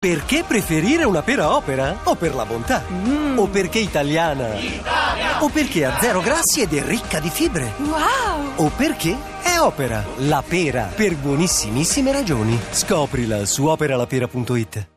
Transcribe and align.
Perché 0.00 0.44
preferire 0.46 1.02
una 1.02 1.22
pera 1.22 1.56
opera? 1.56 1.98
O 2.04 2.14
per 2.14 2.32
la 2.32 2.44
bontà? 2.44 2.84
O 3.34 3.48
perché 3.48 3.80
italiana? 3.80 4.50
O 5.40 5.48
perché 5.48 5.84
ha 5.84 5.98
zero 6.00 6.20
grassi 6.20 6.60
ed 6.60 6.72
è 6.72 6.84
ricca 6.84 7.18
di 7.18 7.28
fibre? 7.28 7.72
Wow! 7.78 8.52
O 8.64 8.70
perché 8.76 9.16
è 9.42 9.58
opera? 9.58 10.04
La 10.18 10.40
pera, 10.46 10.84
per 10.94 11.16
buonissimissime 11.16 12.12
ragioni. 12.12 12.56
Scoprila 12.70 13.44
su 13.44 13.64
operalapera.it. 13.66 14.88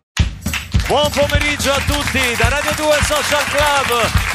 Buon 0.86 1.10
pomeriggio 1.10 1.72
a 1.72 1.80
tutti 1.80 2.20
da 2.38 2.50
Radio 2.50 2.72
2 2.76 2.86
Social 3.02 3.44
Club. 3.50 4.31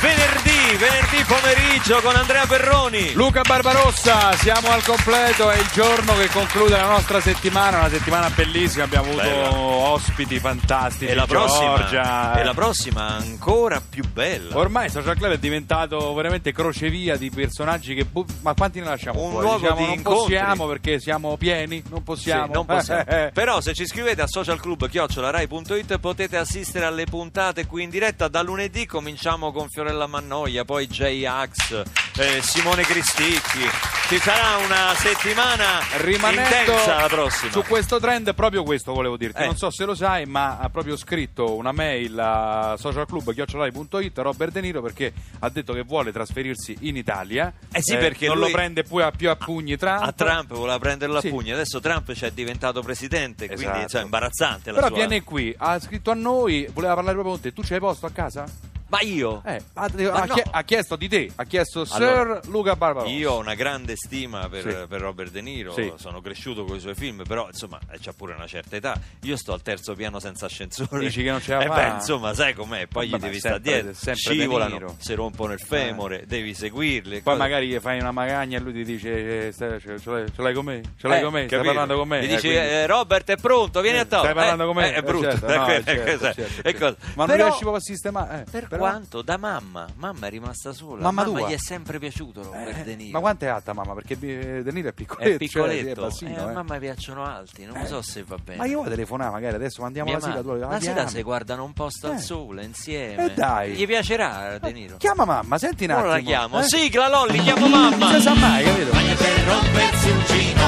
Venerdì, 0.00 0.76
venerdì 0.76 1.24
pomeriggio 1.26 2.00
con 2.00 2.14
Andrea 2.14 2.46
Perroni. 2.46 3.12
Luca 3.14 3.40
Barbarossa, 3.42 4.32
siamo 4.34 4.70
al 4.70 4.84
completo, 4.84 5.50
è 5.50 5.58
il 5.58 5.68
giorno 5.72 6.14
che 6.16 6.28
conclude 6.28 6.76
la 6.76 6.86
nostra 6.86 7.20
settimana, 7.20 7.78
una 7.78 7.88
settimana 7.88 8.30
bellissima, 8.30 8.84
abbiamo 8.84 9.08
avuto 9.08 9.22
Bella. 9.22 9.56
ospiti 9.56 10.38
fantastici, 10.38 11.10
E 11.10 11.14
la, 11.14 11.26
Giorgia. 11.26 11.74
prossima, 11.74 12.34
e 12.40 12.44
la 12.44 12.54
prossima 12.54 13.06
ancora 13.16 13.80
più 13.86 14.04
bella. 14.12 14.56
Ormai 14.56 14.88
Social 14.88 15.16
Club 15.16 15.32
è 15.32 15.38
diventato 15.38 16.14
veramente 16.14 16.52
crocevia 16.52 17.16
di 17.16 17.30
personaggi 17.30 17.94
che... 17.94 18.04
bu- 18.04 18.24
Ma 18.42 18.54
quanti 18.54 18.78
ne 18.78 18.86
lasciamo 18.86 19.20
Un 19.22 19.30
fuori? 19.30 19.46
luogo 19.46 19.58
Diciamo, 19.62 19.76
di 19.78 19.82
non 19.84 19.92
incontri. 19.94 20.20
possiamo 20.22 20.66
perché 20.68 21.00
siamo 21.00 21.36
pieni, 21.36 21.82
non 21.88 21.98
Sì, 21.98 22.04
possiamo. 22.04 22.52
non 22.52 22.66
possiamo. 22.66 23.02
Però 23.34 23.60
se 23.60 23.74
ci 23.74 23.84
scrivete 23.84 24.22
a 24.22 24.26
socialclub.rai.it 24.28 25.98
potete 25.98 26.36
assistere 26.36 26.84
alle 26.84 27.04
puntate 27.04 27.66
qui 27.66 27.82
in 27.82 27.90
diretta. 27.90 28.28
Da 28.28 28.42
lunedì 28.42 28.86
cominciamo 28.86 29.50
con 29.50 29.68
Fiorella 29.88 30.06
Mannoia, 30.06 30.64
poi 30.66 30.86
J-Ax, 30.86 31.82
eh, 32.18 32.42
Simone 32.42 32.82
Cristicchi. 32.82 33.66
Ci 34.08 34.18
sarà 34.18 34.56
una 34.64 34.94
settimana 34.96 35.80
Rimanendo 35.98 36.72
intensa 36.72 37.00
la 37.00 37.06
prossima. 37.08 37.50
su 37.52 37.62
questo 37.62 37.98
trend, 37.98 38.34
proprio 38.34 38.64
questo 38.64 38.92
volevo 38.92 39.16
dirti. 39.16 39.40
Eh. 39.42 39.46
Non 39.46 39.56
so 39.56 39.70
se 39.70 39.84
lo 39.86 39.94
sai, 39.94 40.26
ma 40.26 40.58
ha 40.58 40.68
proprio 40.68 40.94
scritto 40.96 41.56
una 41.56 41.72
mail 41.72 42.18
a 42.18 42.74
socialclub.it 42.78 44.18
Robert 44.18 44.52
De 44.52 44.60
Niro 44.60 44.82
perché 44.82 45.12
ha 45.38 45.48
detto 45.48 45.72
che 45.72 45.82
vuole 45.82 46.12
trasferirsi 46.12 46.76
in 46.80 46.96
Italia. 46.96 47.50
Eh 47.72 47.80
sì, 47.82 47.96
perché 47.96 48.26
non 48.26 48.38
lo 48.38 48.50
prende 48.50 48.82
più 48.82 48.96
a, 49.02 49.10
più 49.10 49.30
a 49.30 49.36
pugni 49.36 49.76
Trump. 49.78 50.02
a 50.02 50.12
Trump 50.12 50.52
voleva 50.52 50.78
prenderlo 50.78 51.16
a 51.18 51.20
Sì. 51.22 51.28
pugni, 51.30 51.52
adesso 51.52 51.80
Trump 51.80 52.12
ci 52.12 52.26
è 52.26 52.30
diventato 52.30 52.82
presidente, 52.82 53.46
quindi 53.46 53.64
Esatto. 53.64 53.80
insomma, 53.80 54.00
è 54.02 54.04
imbarazzante 54.04 54.70
la 54.70 54.76
Però 54.80 54.86
sua... 54.88 54.96
viene 54.96 55.22
qui, 55.24 55.54
ha 55.56 55.78
scritto 55.80 56.10
a 56.10 56.14
noi, 56.14 56.68
voleva 56.74 56.92
parlare 56.94 57.14
proprio 57.16 57.34
con 57.34 57.42
te. 57.42 57.52
Tu 57.54 57.62
c'hai 57.62 57.78
posto 57.78 58.04
a 58.06 58.10
casa? 58.10 58.44
Ma 58.90 59.00
io? 59.02 59.42
Eh, 59.44 59.60
ha, 59.74 59.86
Ma 59.94 60.10
ha 60.12 60.24
no. 60.24 60.34
chie- 60.34 60.44
ha 60.50 60.62
chiesto 60.62 60.96
di 60.96 61.08
te, 61.08 61.30
ha 61.34 61.44
chiesto 61.44 61.84
Allora, 61.90 62.40
Sir 62.40 62.50
Luca 62.50 62.74
Barbarossa. 62.74 63.12
Io 63.12 63.32
ho 63.32 63.38
una 63.38 63.54
grande 63.54 63.94
stima 63.96 64.48
per, 64.48 64.62
Sì. 64.62 64.86
per 64.88 65.00
Robert 65.00 65.30
De 65.30 65.42
Niro, 65.42 65.72
Sì. 65.74 65.92
sono 65.96 66.22
cresciuto 66.22 66.64
con 66.64 66.76
i 66.76 66.80
suoi 66.80 66.94
film, 66.94 67.22
però 67.28 67.46
insomma 67.48 67.78
eh, 67.90 67.98
c'ha 68.00 68.12
pure 68.16 68.32
una 68.34 68.46
certa 68.46 68.76
età. 68.76 68.98
Io 69.22 69.36
sto 69.36 69.52
al 69.52 69.60
terzo 69.60 69.94
piano 69.94 70.20
senza 70.20 70.46
ascensore. 70.46 71.00
Dici 71.00 71.22
che 71.22 71.30
non 71.30 71.40
ce 71.42 71.52
la 71.52 71.60
Eh 71.64 71.68
beh, 71.68 71.94
insomma, 71.96 72.32
sai 72.32 72.54
com'è, 72.54 72.86
poi 72.86 73.08
Vabbè, 73.10 73.22
gli 73.22 73.26
devi 73.26 73.38
stare 73.40 73.60
dietro, 73.60 74.14
scivolano, 74.14 74.96
si 74.98 75.12
rompono 75.14 75.52
il 75.52 75.60
femore, 75.60 76.24
devi 76.26 76.54
seguirli. 76.54 77.20
Poi 77.20 77.22
cose- 77.22 77.36
magari 77.36 77.66
gli 77.68 77.78
fai 77.80 78.00
una 78.00 78.10
magagna 78.12 78.56
e 78.56 78.60
lui 78.60 78.72
ti 78.72 78.84
dice: 78.84 79.48
eh, 79.48 79.52
ce, 79.52 79.78
ce 79.80 79.98
l'hai, 80.10 80.32
ce 80.34 80.40
l'hai 80.42 80.54
con 80.54 80.64
me? 80.64 80.80
Ce 80.96 81.06
l'hai 81.08 81.18
Eh, 81.18 81.22
con 81.22 81.32
me? 81.34 81.46
Stai 81.46 81.62
parlando 81.62 81.94
con 81.98 82.08
me? 82.08 82.20
Gli 82.20 82.24
Eh, 82.24 82.28
dici, 82.28 82.40
quindi- 82.48 82.56
eh, 82.58 82.86
Robert 82.86 83.30
è 83.30 83.36
pronto, 83.36 83.82
vieni 83.82 83.98
Eh, 83.98 84.00
a 84.00 84.04
tavola. 84.06 84.30
Stai 84.30 84.34
parlando 84.34 84.62
Eh, 84.62 84.66
con 84.66 84.76
me? 84.76 84.88
eh, 84.88 84.94
è 84.94 85.02
brutto. 85.02 85.26
Eh, 85.68 85.82
certo, 85.84 85.90
Eh, 85.90 86.32
certo, 86.34 86.62
certo? 86.62 86.96
Ma 87.16 87.26
non 87.26 87.36
riesci 87.36 87.58
proprio 87.60 87.74
a 87.76 87.80
sistemare? 87.80 88.46
Per 88.78 88.88
quanto? 88.88 89.22
Da 89.22 89.36
mamma. 89.36 89.86
Mamma 89.96 90.26
è 90.26 90.30
rimasta 90.30 90.72
sola. 90.72 91.02
Mamma 91.02 91.24
tua? 91.24 91.48
gli 91.48 91.52
è 91.52 91.58
sempre 91.58 91.98
piaciuto 91.98 92.42
Robert 92.42 92.78
Eh, 92.78 92.84
De 92.84 92.94
Niro. 92.96 93.10
Ma 93.12 93.20
quanto 93.20 93.44
è 93.44 93.48
alta 93.48 93.72
mamma? 93.72 93.94
Perché 93.94 94.16
eh, 94.20 94.62
De 94.62 94.70
Niro 94.72 94.88
è 94.88 94.92
piccoletto. 94.92 95.26
È 95.26 95.30
cioè, 95.30 95.38
piccoletto. 95.38 96.00
è 96.00 96.04
bassino, 96.04 96.30
Eh, 96.36 96.38
a 96.40 96.50
eh. 96.50 96.52
mamma 96.54 96.78
piacciono 96.78 97.24
alti, 97.24 97.64
non 97.64 97.76
Eh. 97.76 97.86
so 97.86 98.00
se 98.02 98.22
va 98.24 98.36
bene. 98.42 98.58
Ma 98.58 98.66
io 98.66 98.78
vuoi 98.78 98.88
telefonare 98.90 99.30
magari 99.32 99.56
adesso 99.56 99.82
mandiamo 99.82 100.08
Mia 100.10 100.18
la 100.18 100.24
sigla. 100.24 100.36
madre- 100.42 100.52
tu 100.52 100.58
la 100.60 100.68
la 100.68 100.80
sera 100.80 101.06
si 101.08 101.22
guardano 101.22 101.64
un 101.64 101.72
posto 101.72 102.06
al 102.08 102.14
Eh. 102.14 102.18
sole 102.20 102.64
insieme. 102.64 103.24
Eh, 103.26 103.34
dai. 103.34 103.72
Gli 103.72 103.86
piacerà 103.86 104.58
De 104.58 104.72
Niro? 104.72 104.96
Chiama 104.98 105.24
mamma, 105.24 105.58
senti 105.58 105.84
un 105.84 105.90
Ora 105.90 105.98
attimo. 106.00 106.12
la 106.14 106.20
chiamo. 106.20 106.58
eh? 106.60 106.62
Sigla 106.62 107.08
Lolli, 107.08 107.38
chiamo 107.40 107.66
mamma. 107.68 107.96
Non 108.10 108.12
si 108.14 108.20
sa 108.22 108.34
mai, 108.34 108.64
capito? 108.64 108.92
Meglio 108.94 109.14
che 109.16 109.44
rompersi 109.44 110.10
un 110.10 110.22
gino, 110.26 110.66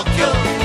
occhio. 0.00 0.57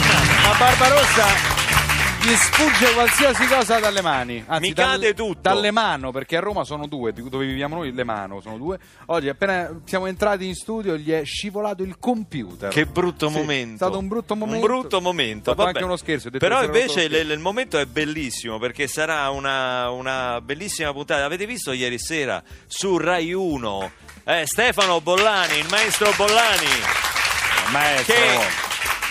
Giornata. 0.00 0.50
a 0.50 0.56
Barbarossa 0.58 1.54
gli 2.22 2.34
sfugge 2.34 2.92
qualsiasi 2.92 3.46
cosa 3.46 3.78
dalle 3.78 4.02
mani. 4.02 4.42
Anzi, 4.48 4.68
Mi 4.68 4.74
cade 4.74 5.14
tutto. 5.14 5.38
Dalle 5.42 5.70
mano, 5.70 6.10
perché 6.10 6.36
a 6.36 6.40
Roma 6.40 6.64
sono 6.64 6.88
due, 6.88 7.12
dove 7.12 7.46
viviamo 7.46 7.76
noi 7.76 7.92
le 7.92 8.02
mano 8.02 8.40
sono 8.40 8.56
due. 8.56 8.78
Oggi 9.06 9.28
appena 9.28 9.70
siamo 9.84 10.06
entrati 10.06 10.44
in 10.44 10.56
studio 10.56 10.96
gli 10.96 11.12
è 11.12 11.22
scivolato 11.24 11.84
il 11.84 11.96
computer. 12.00 12.70
Che 12.70 12.84
brutto 12.86 13.28
Sì, 13.28 13.36
momento. 13.36 13.74
È 13.74 13.76
stato 13.76 13.98
un 13.98 14.08
brutto 14.08 14.34
momento. 14.34 14.66
Un 14.66 14.72
brutto 14.72 15.00
momento. 15.00 15.54
Ho 15.56 15.62
anche 15.64 15.84
uno 15.84 15.96
scherzo. 15.96 16.28
Però 16.30 16.64
invece 16.64 17.08
lo 17.08 17.22
le- 17.22 17.32
il 17.34 17.38
momento 17.38 17.78
è 17.78 17.86
bellissimo 17.86 18.58
perché 18.58 18.88
sarà 18.88 19.30
una, 19.30 19.90
una 19.90 20.40
bellissima 20.40 20.92
puntata. 20.92 21.24
Avete 21.24 21.46
visto 21.46 21.70
ieri 21.70 21.98
sera 22.00 22.42
su 22.66 22.96
Rai 22.98 23.32
1 23.32 23.90
eh, 24.24 24.42
Stefano 24.46 25.00
Bollani, 25.00 25.58
il 25.58 25.66
maestro 25.70 26.10
Bollani. 26.16 26.66
scherzo. 26.66 27.70
Maestro. 27.70 28.14
Che 28.14 28.65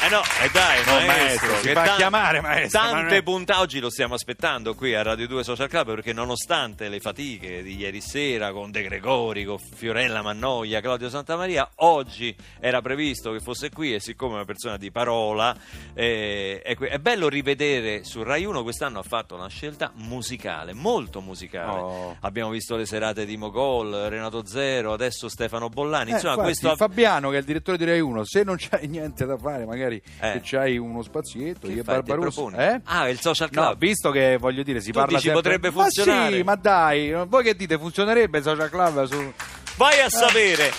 eh 0.06 0.10
no, 0.10 0.22
eh 0.44 0.50
dai, 0.52 0.84
No, 0.86 1.06
maestro, 1.06 1.48
maestro, 1.50 1.56
si 1.58 1.70
fa 1.74 1.96
chiamare 1.96 2.42
maestro, 2.42 2.80
ma 2.82 2.90
Tante 2.92 3.18
è- 3.18 3.24
puntate 3.24 3.60
oggi 3.60 3.80
lo 3.80 3.90
stiamo 3.90 4.14
aspettando 4.14 4.76
qui 4.76 4.94
a 4.94 5.02
Radio 5.02 5.28
2 5.28 5.44
Social 5.44 5.68
Club 5.68 5.96
perché 5.96 6.14
nonostante 6.14 6.90
le 6.90 7.00
fatiche 7.00 7.64
di 7.64 7.76
ieri 7.76 8.02
sera 8.02 8.52
con 8.52 8.70
De 8.72 8.84
Gregori, 8.84 9.46
con 9.46 9.58
Fiorella 9.58 10.22
Mannoia, 10.22 10.80
Claudio 10.82 11.10
Santamaria, 11.10 11.68
oggi 11.78 12.36
era 12.60 12.82
previsto 12.82 13.32
che 13.32 13.40
fosse 13.40 13.70
qui 13.72 13.94
e 13.96 14.00
siccome 14.00 14.34
è 14.34 14.36
una 14.36 14.46
persona 14.46 14.78
di 14.78 14.92
parola 14.92 15.56
eh, 15.94 16.62
è, 16.64 16.76
que- 16.76 16.90
è 16.90 17.00
bello 17.00 17.28
rivedere 17.28 18.04
su 18.04 18.22
Rai 18.22 18.46
1 18.46 18.62
quest'anno 18.62 19.00
ha 19.00 19.04
fatto 19.04 19.36
una 19.36 19.48
scelta 19.48 19.92
musicale, 19.96 20.74
molto 20.74 21.20
musicale. 21.22 21.80
Oh. 21.82 22.18
Abbiamo 22.22 22.52
visto 22.52 22.76
le 22.76 22.86
serate 22.86 23.26
di 23.26 23.38
Mogol, 23.38 23.92
Renato 24.10 24.46
Zero, 24.46 24.94
adesso 24.94 25.30
Stefano 25.30 25.70
Bollani, 25.70 26.12
Eh, 26.12 26.14
insomma 26.14 26.34
infatti, 26.34 26.52
questo 26.60 26.76
Fabiano, 26.76 27.30
che 27.30 27.38
è 27.38 27.40
il 27.40 27.46
direttore 27.46 27.78
di 27.78 27.86
Rai 27.86 28.00
1, 28.00 28.24
se 28.24 28.44
non 28.44 28.56
c'hai 28.60 28.88
niente 28.88 29.26
da 29.26 29.38
fare, 29.38 29.66
magari 29.66 29.95
Eh. 30.20 30.32
se 30.34 30.42
c'hai 30.44 30.78
uno 30.78 31.02
spazietto, 31.02 31.68
Che 31.68 31.74
io 31.74 31.82
e 31.82 31.84
proponi? 32.32 32.58
Eh? 32.58 32.82
Ah, 32.86 33.10
il 33.10 33.20
social 33.20 33.50
club. 33.50 33.66
No, 33.70 33.76
visto 33.78 34.12
che 34.12 34.38
voglio 34.38 34.64
dire, 34.64 34.80
si 34.82 34.92
Tu 34.92 34.98
parla 35.00 35.18
dici 35.18 35.30
sempre... 35.30 35.42
potrebbe 35.42 35.72
Ma 35.76 35.82
funzionare? 35.84 36.36
sì, 36.36 36.44
ma 36.44 36.56
dai, 36.56 37.14
voi 37.28 37.44
che 37.44 37.56
dite, 37.56 37.78
funzionerebbe 37.78 38.38
il 38.38 38.44
social 38.44 38.70
club 38.70 39.04
su... 39.06 39.34
Vai 39.78 39.98
Eh. 39.98 40.02
a 40.02 40.10
sapere, 40.10 40.72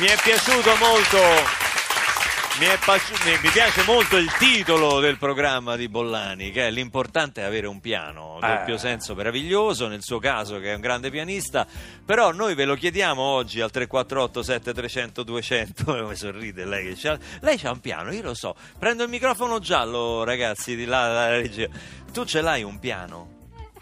mi 0.00 0.06
è 0.06 0.16
piaciuto 0.22 0.70
molto. 0.78 1.63
Mi, 2.60 2.66
è 2.66 2.78
paci- 2.84 3.12
mi- 3.42 3.50
piace 3.50 3.82
molto 3.84 4.16
il 4.16 4.30
titolo 4.38 5.00
del 5.00 5.18
programma 5.18 5.74
di 5.74 5.88
Bollani, 5.88 6.52
che 6.52 6.68
è 6.68 6.70
l'importante 6.70 7.40
è 7.40 7.44
avere 7.44 7.66
un 7.66 7.80
piano, 7.80 8.38
Eh. 8.40 8.46
doppio 8.46 8.76
senso 8.78 9.16
meraviglioso, 9.16 9.88
nel 9.88 10.02
suo 10.02 10.20
caso 10.20 10.60
che 10.60 10.70
è 10.70 10.74
un 10.74 10.80
grande 10.80 11.10
pianista, 11.10 11.66
però 12.04 12.30
noi 12.30 12.54
ve 12.54 12.64
lo 12.64 12.76
chiediamo 12.76 13.20
oggi 13.20 13.60
al 13.60 13.72
348 13.72 14.42
7300 14.44 15.22
200, 15.24 15.84
come 15.84 16.14
sorride 16.14 16.64
lei 16.64 16.86
che 16.86 16.94
c'ha, 16.96 17.18
lei 17.40 17.58
c'ha 17.58 17.72
un 17.72 17.80
piano, 17.80 18.12
io 18.12 18.22
lo 18.22 18.34
so, 18.34 18.54
prendo 18.78 19.02
il 19.02 19.08
microfono 19.10 19.58
giallo 19.58 20.22
ragazzi 20.22 20.76
di 20.76 20.84
là 20.84 21.06
dalla 21.08 21.28
regia, 21.30 21.66
tu 22.12 22.24
ce 22.24 22.40
l'hai 22.40 22.62
un 22.62 22.78
piano? 22.78 23.32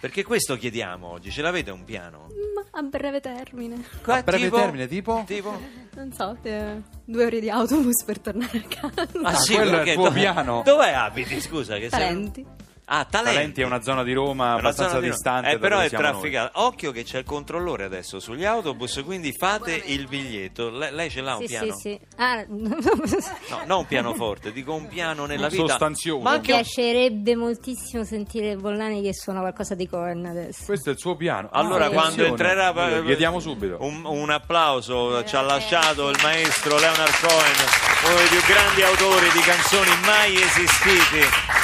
Perché 0.00 0.25
questo 0.25 0.56
chiediamo 0.56 1.06
oggi, 1.09 1.31
ce 1.31 1.43
l'avete 1.43 1.71
un 1.71 1.84
piano? 1.84 2.28
Ma 2.56 2.65
a 2.81 2.83
breve 2.83 3.21
termine. 3.21 3.84
Qua, 4.03 4.16
A 4.16 4.22
breve 4.22 4.44
tipo? 4.44 4.56
termine, 4.56 4.89
tipo? 4.89 5.22
Tipo? 5.27 5.60
Non 5.94 6.10
so, 6.12 6.36
eh, 6.42 6.80
due 7.04 7.26
ore 7.26 7.38
di 7.41 7.50
autobus 7.50 8.03
per 8.04 8.19
tornare 8.19 8.58
a 8.58 8.91
casa. 8.91 9.08
Ah, 9.22 9.34
sì, 9.34 9.54
quello 9.54 9.80
è 9.80 9.88
il 9.88 9.94
tuo 9.94 10.04
dove- 10.04 10.20
piano. 10.20 10.62
Dove 10.64 10.94
abiti, 10.94 11.41
scusa? 11.41 11.74
Che 11.74 11.91
sei- 11.91 12.00
Talenti. 12.00 12.47
Ah, 12.84 13.05
Talenti. 13.05 13.34
Talenti 13.37 13.61
è 13.63 13.65
una 13.65 13.81
zona 13.81 14.03
di 14.03 14.13
Roma 14.13 14.45
È 14.45 14.49
una 14.51 14.59
abbastanza 14.59 15.01
di- 15.01 15.09
distante. 15.09 15.49
Eh, 15.51 15.53
da 15.55 15.59
però 15.59 15.77
dove 15.77 15.87
è 15.87 15.91
trafficata. 15.91 16.61
Occhio 16.63 16.91
che 16.91 17.05
c'è 17.05 17.19
il 17.19 17.25
controllore 17.25 17.84
adesso 17.84 18.19
sugli 18.19 18.45
autobus, 18.45 19.01
quindi 19.05 19.33
fate 19.33 19.81
il 19.87 20.07
biglietto. 20.09 20.69
Le- 20.69 20.91
lei 20.91 21.09
ce 21.09 21.21
l'ha 21.23 21.37
un 21.37 21.41
Sì, 21.43 21.47
piano? 21.47 21.73
sì, 21.75 21.79
sì. 21.81 22.01
Ah, 22.17 22.45
No, 22.49 23.63
non 23.67 23.79
un 23.79 23.87
pianoforte, 23.87 24.53
dico 24.53 24.75
un 24.75 24.89
piano 24.89 25.27
nella 25.27 25.49
vita. 25.49 25.67
Sostanzioso. 25.69 26.23
Ma 26.23 26.31
mi 26.31 26.37
anche 26.37 26.53
piacerebbe 26.53 27.34
moltissimo 27.37 28.05
sentire 28.05 28.57
Bollani 28.57 29.01
che 29.03 29.15
suona 29.15 29.41
qualcosa 29.41 29.75
di 29.75 29.89
Korn 29.89 30.27
adesso. 30.27 30.65
Questo 30.65 30.91
è 30.91 30.93
il 30.93 30.99
suo 30.99 31.15
piano. 31.17 31.49
Allora, 31.53 31.87
Ah, 31.87 31.91
quando 31.91 32.25
entrerà, 32.25 32.73
Lo 32.73 33.05
chiediamo 33.05 33.39
subito. 33.41 33.77
Un, 33.81 34.03
un 34.05 34.31
applauso 34.31 35.25
ci 35.25 35.37
ha 35.37 35.41
lasciato 35.41 36.09
il 36.11 36.19
maestro 36.23 36.79
Leonard 36.79 37.21
Cohen, 37.21 37.91
uno 38.04 38.16
dei 38.16 38.27
più 38.27 38.41
grandi 38.47 38.83
autori 38.83 39.31
di 39.31 39.41
canzoni 39.41 39.91
mai 40.04 40.34
esistiti. 40.34 41.21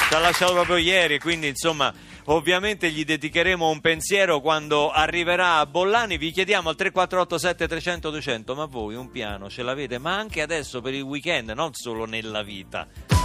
Ci 0.08 0.14
ha 0.14 0.18
lasciato 0.18 0.52
proprio 0.52 0.76
ieri, 0.76 1.18
quindi 1.18 1.48
insomma. 1.48 1.92
Ovviamente 2.30 2.90
gli 2.90 3.04
dedicheremo 3.04 3.70
un 3.70 3.80
pensiero 3.80 4.40
quando 4.40 4.90
arriverà 4.90 5.56
a 5.56 5.66
Bollani. 5.66 6.18
Vi 6.18 6.30
chiediamo 6.30 6.68
al 6.68 6.76
3487 6.76 7.66
300 7.66 8.10
200, 8.10 8.54
ma 8.54 8.66
voi 8.66 8.96
un 8.96 9.10
piano 9.10 9.48
ce 9.48 9.62
l'avete? 9.62 9.98
Ma 9.98 10.16
anche 10.16 10.42
adesso 10.42 10.82
per 10.82 10.92
il 10.92 11.02
weekend, 11.02 11.48
non 11.50 11.72
solo 11.72 12.04
nella 12.04 12.42
vita. 12.42 13.17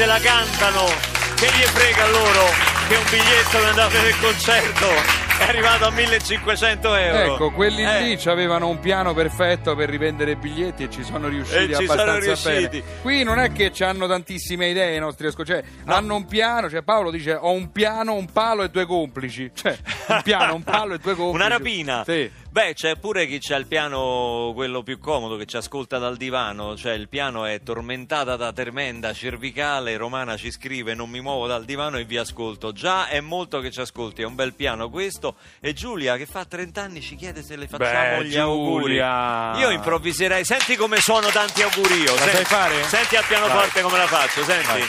Se 0.00 0.06
la 0.06 0.18
cantano, 0.18 0.86
che 1.36 1.44
gli 1.44 1.62
frega 1.74 2.08
loro 2.08 2.46
che 2.88 2.96
un 2.96 3.04
biglietto 3.10 3.58
per 3.58 3.64
andare 3.68 3.82
a 3.82 3.88
vedere 3.88 4.08
il 4.08 4.18
concerto 4.18 4.86
è 5.40 5.44
arrivato 5.46 5.84
a 5.84 5.90
1500 5.90 6.94
euro. 6.94 7.34
Ecco, 7.34 7.50
quelli 7.50 7.82
Eh, 7.84 8.00
lì 8.00 8.18
avevano 8.24 8.68
un 8.68 8.78
piano 8.78 9.12
perfetto 9.12 9.74
per 9.76 9.90
rivendere 9.90 10.36
biglietti 10.36 10.84
e 10.84 10.90
ci 10.90 11.04
sono 11.04 11.28
riusciti 11.28 11.64
E 11.72 11.76
ci 11.76 11.84
sono 11.86 12.00
abbastanza 12.00 12.50
riusciti. 12.50 12.80
bene. 12.80 13.00
Qui 13.02 13.22
non 13.24 13.38
è 13.40 13.52
che 13.52 13.72
hanno 13.84 14.06
tantissime 14.06 14.68
idee 14.68 14.96
i 14.96 15.00
nostri 15.00 15.26
ascoltatori, 15.26 15.66
cioè, 15.66 15.94
hanno 15.94 16.14
un 16.16 16.24
piano, 16.24 16.70
cioè 16.70 16.80
Paolo 16.80 17.10
dice 17.10 17.34
ho 17.34 17.50
un 17.52 17.70
piano, 17.70 18.14
un 18.14 18.32
palo 18.32 18.62
e 18.62 18.70
due 18.70 18.86
complici. 18.86 19.50
Cioè, 19.54 19.76
un 20.08 20.20
piano, 20.22 20.54
un 20.54 20.62
palo 20.62 20.94
e 20.94 20.98
due 20.98 21.12
complici. 21.14 21.44
Una 21.46 21.56
rapina. 21.56 22.04
Sì. 22.06 22.30
Beh, 22.52 22.74
c'è 22.74 22.96
pure 22.96 23.28
chi 23.28 23.38
c'ha 23.38 23.54
il 23.54 23.66
piano 23.66 24.50
quello 24.54 24.82
più 24.82 24.98
comodo 24.98 25.36
che 25.36 25.46
ci 25.46 25.56
ascolta 25.56 25.98
dal 25.98 26.16
divano, 26.16 26.76
cioè 26.76 26.94
il 26.94 27.08
piano 27.08 27.44
è 27.44 27.62
tormentata 27.62 28.34
da 28.34 28.52
tremenda 28.52 29.12
cervicale, 29.12 29.96
Romana 29.96 30.36
ci 30.36 30.50
scrive 30.50 30.94
non 30.94 31.08
mi 31.08 31.20
muovo 31.20 31.46
dal 31.46 31.64
divano 31.64 31.96
e 31.96 32.04
vi 32.04 32.16
ascolto. 32.16 32.72
Già 32.72 33.06
è 33.06 33.20
molto 33.20 33.60
che 33.60 33.70
ci 33.70 33.80
ascolti, 33.80 34.22
è 34.22 34.24
un 34.24 34.34
bel 34.34 34.54
piano 34.54 34.90
questo 34.90 35.36
e 35.60 35.74
Giulia 35.74 36.16
che 36.16 36.26
fa 36.26 36.44
30 36.44 36.82
anni 36.82 37.00
ci 37.00 37.14
chiede 37.14 37.44
se 37.44 37.54
le 37.54 37.68
facciamo 37.68 38.18
Beh, 38.18 38.24
gli 38.24 38.36
auguri. 38.36 38.82
Giulia. 38.82 39.56
Io 39.56 39.70
improvviserei, 39.70 40.44
senti 40.44 40.74
come 40.74 40.96
suono 40.96 41.28
tanti 41.28 41.62
auguri 41.62 42.00
io. 42.00 42.14
La 42.16 42.20
senti, 42.20 42.34
sai 42.34 42.44
fare? 42.46 42.82
Senti 42.82 43.14
al 43.14 43.24
pianoforte 43.28 43.80
come 43.80 43.96
la 43.96 44.06
faccio, 44.08 44.42
senti. 44.42 44.82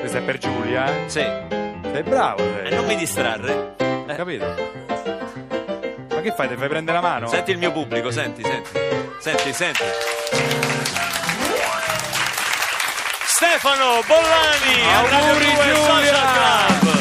Questa 0.00 0.18
è 0.18 0.22
per 0.22 0.38
Giulia? 0.38 1.08
Sì. 1.08 1.59
Sei 1.92 2.02
bravo, 2.02 2.38
sei. 2.38 2.66
E 2.70 2.74
non 2.74 2.86
mi 2.86 2.96
distrarre. 2.96 3.74
Ho 3.78 4.14
capito. 4.14 4.44
Ma 6.08 6.20
che 6.20 6.32
fai? 6.32 6.48
Ti 6.48 6.56
fai 6.56 6.68
prendere 6.68 7.00
la 7.00 7.02
mano? 7.02 7.28
Senti 7.28 7.50
il 7.50 7.58
mio 7.58 7.72
pubblico, 7.72 8.10
senti, 8.10 8.42
senti. 8.42 8.70
Senti, 9.18 9.52
senti. 9.52 9.82
Stefano 13.24 14.02
Bollani, 14.06 14.82
Auguri, 14.94 15.54
2 15.54 15.64
Giulia! 15.74 16.78
Club. 16.80 16.98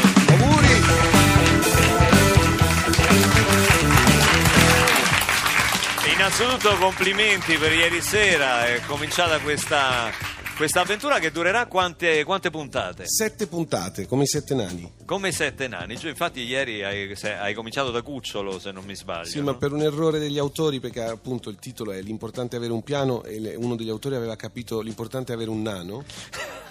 Innanzitutto 6.14 6.78
complimenti 6.78 7.58
per 7.58 7.74
ieri 7.74 8.02
sera, 8.02 8.66
è 8.66 8.80
cominciata 8.86 9.40
questa, 9.40 10.12
questa 10.60 10.82
avventura 10.82 11.20
che 11.20 11.32
durerà 11.32 11.68
quante, 11.68 12.22
quante 12.26 12.50
puntate? 12.50 13.06
Sette 13.08 13.48
puntate, 13.48 14.06
come 14.06 14.24
i 14.24 14.28
sette 14.28 14.54
nani. 14.56 14.92
Come 15.06 15.30
i 15.30 15.32
sette 15.32 15.70
nani, 15.70 15.96
Giù, 15.96 16.10
infatti 16.10 16.42
ieri 16.42 16.84
hai, 16.84 17.16
se- 17.16 17.34
hai 17.34 17.54
cominciato 17.54 17.92
da 17.92 18.02
cucciolo 18.02 18.60
se 18.60 18.72
non 18.74 18.84
mi 18.84 18.94
sbaglio. 18.94 19.24
Sì, 19.24 19.38
no? 19.38 19.46
ma 19.46 19.56
per 19.56 19.72
un 19.72 19.82
errore 19.84 20.20
degli 20.20 20.38
autori, 20.38 20.82
perché 20.82 21.02
appunto 21.02 21.50
il 21.50 21.60
titolo 21.60 21.94
è 21.94 22.02
L'importante 22.02 22.56
è 22.58 22.60
avere 22.60 22.74
un 22.74 22.84
piano 22.84 23.24
e 23.24 23.40
le- 23.40 23.56
uno 23.56 23.78
degli 23.78 23.88
autori 23.90 24.16
aveva 24.16 24.36
capito 24.36 24.82
l'importante 24.82 25.32
è 25.32 25.36
avere 25.36 25.50
un 25.50 25.62
nano. 25.62 26.04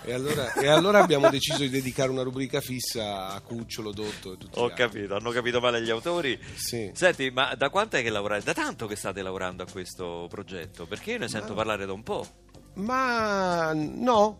E 0.04 0.12
allora, 0.12 0.52
e 0.52 0.68
allora 0.68 0.98
abbiamo 1.00 1.30
deciso 1.30 1.60
di 1.60 1.70
dedicare 1.70 2.10
una 2.10 2.22
rubrica 2.22 2.60
fissa 2.60 3.28
a 3.28 3.40
Cucciolo, 3.40 3.92
Dotto 3.92 4.34
e 4.34 4.36
tutti 4.36 4.58
Ho 4.58 4.66
gli 4.66 4.70
altri. 4.70 4.84
capito, 4.84 5.14
hanno 5.16 5.30
capito 5.30 5.60
male 5.60 5.80
gli 5.82 5.90
autori. 5.90 6.38
Sì. 6.56 6.90
Senti, 6.92 7.30
ma 7.30 7.54
da 7.54 7.70
quanto 7.70 7.96
è 7.96 8.02
che 8.02 8.10
lavorate? 8.10 8.44
Da 8.44 8.52
tanto 8.52 8.86
che 8.86 8.96
state 8.96 9.22
lavorando 9.22 9.62
a 9.62 9.66
questo 9.70 10.26
progetto? 10.28 10.84
Perché 10.86 11.12
io 11.12 11.18
ne 11.18 11.28
sento 11.28 11.54
parlare 11.54 11.86
da 11.86 11.92
un 11.94 12.02
po'. 12.02 12.26
Ma 12.76 13.72
no, 13.74 14.38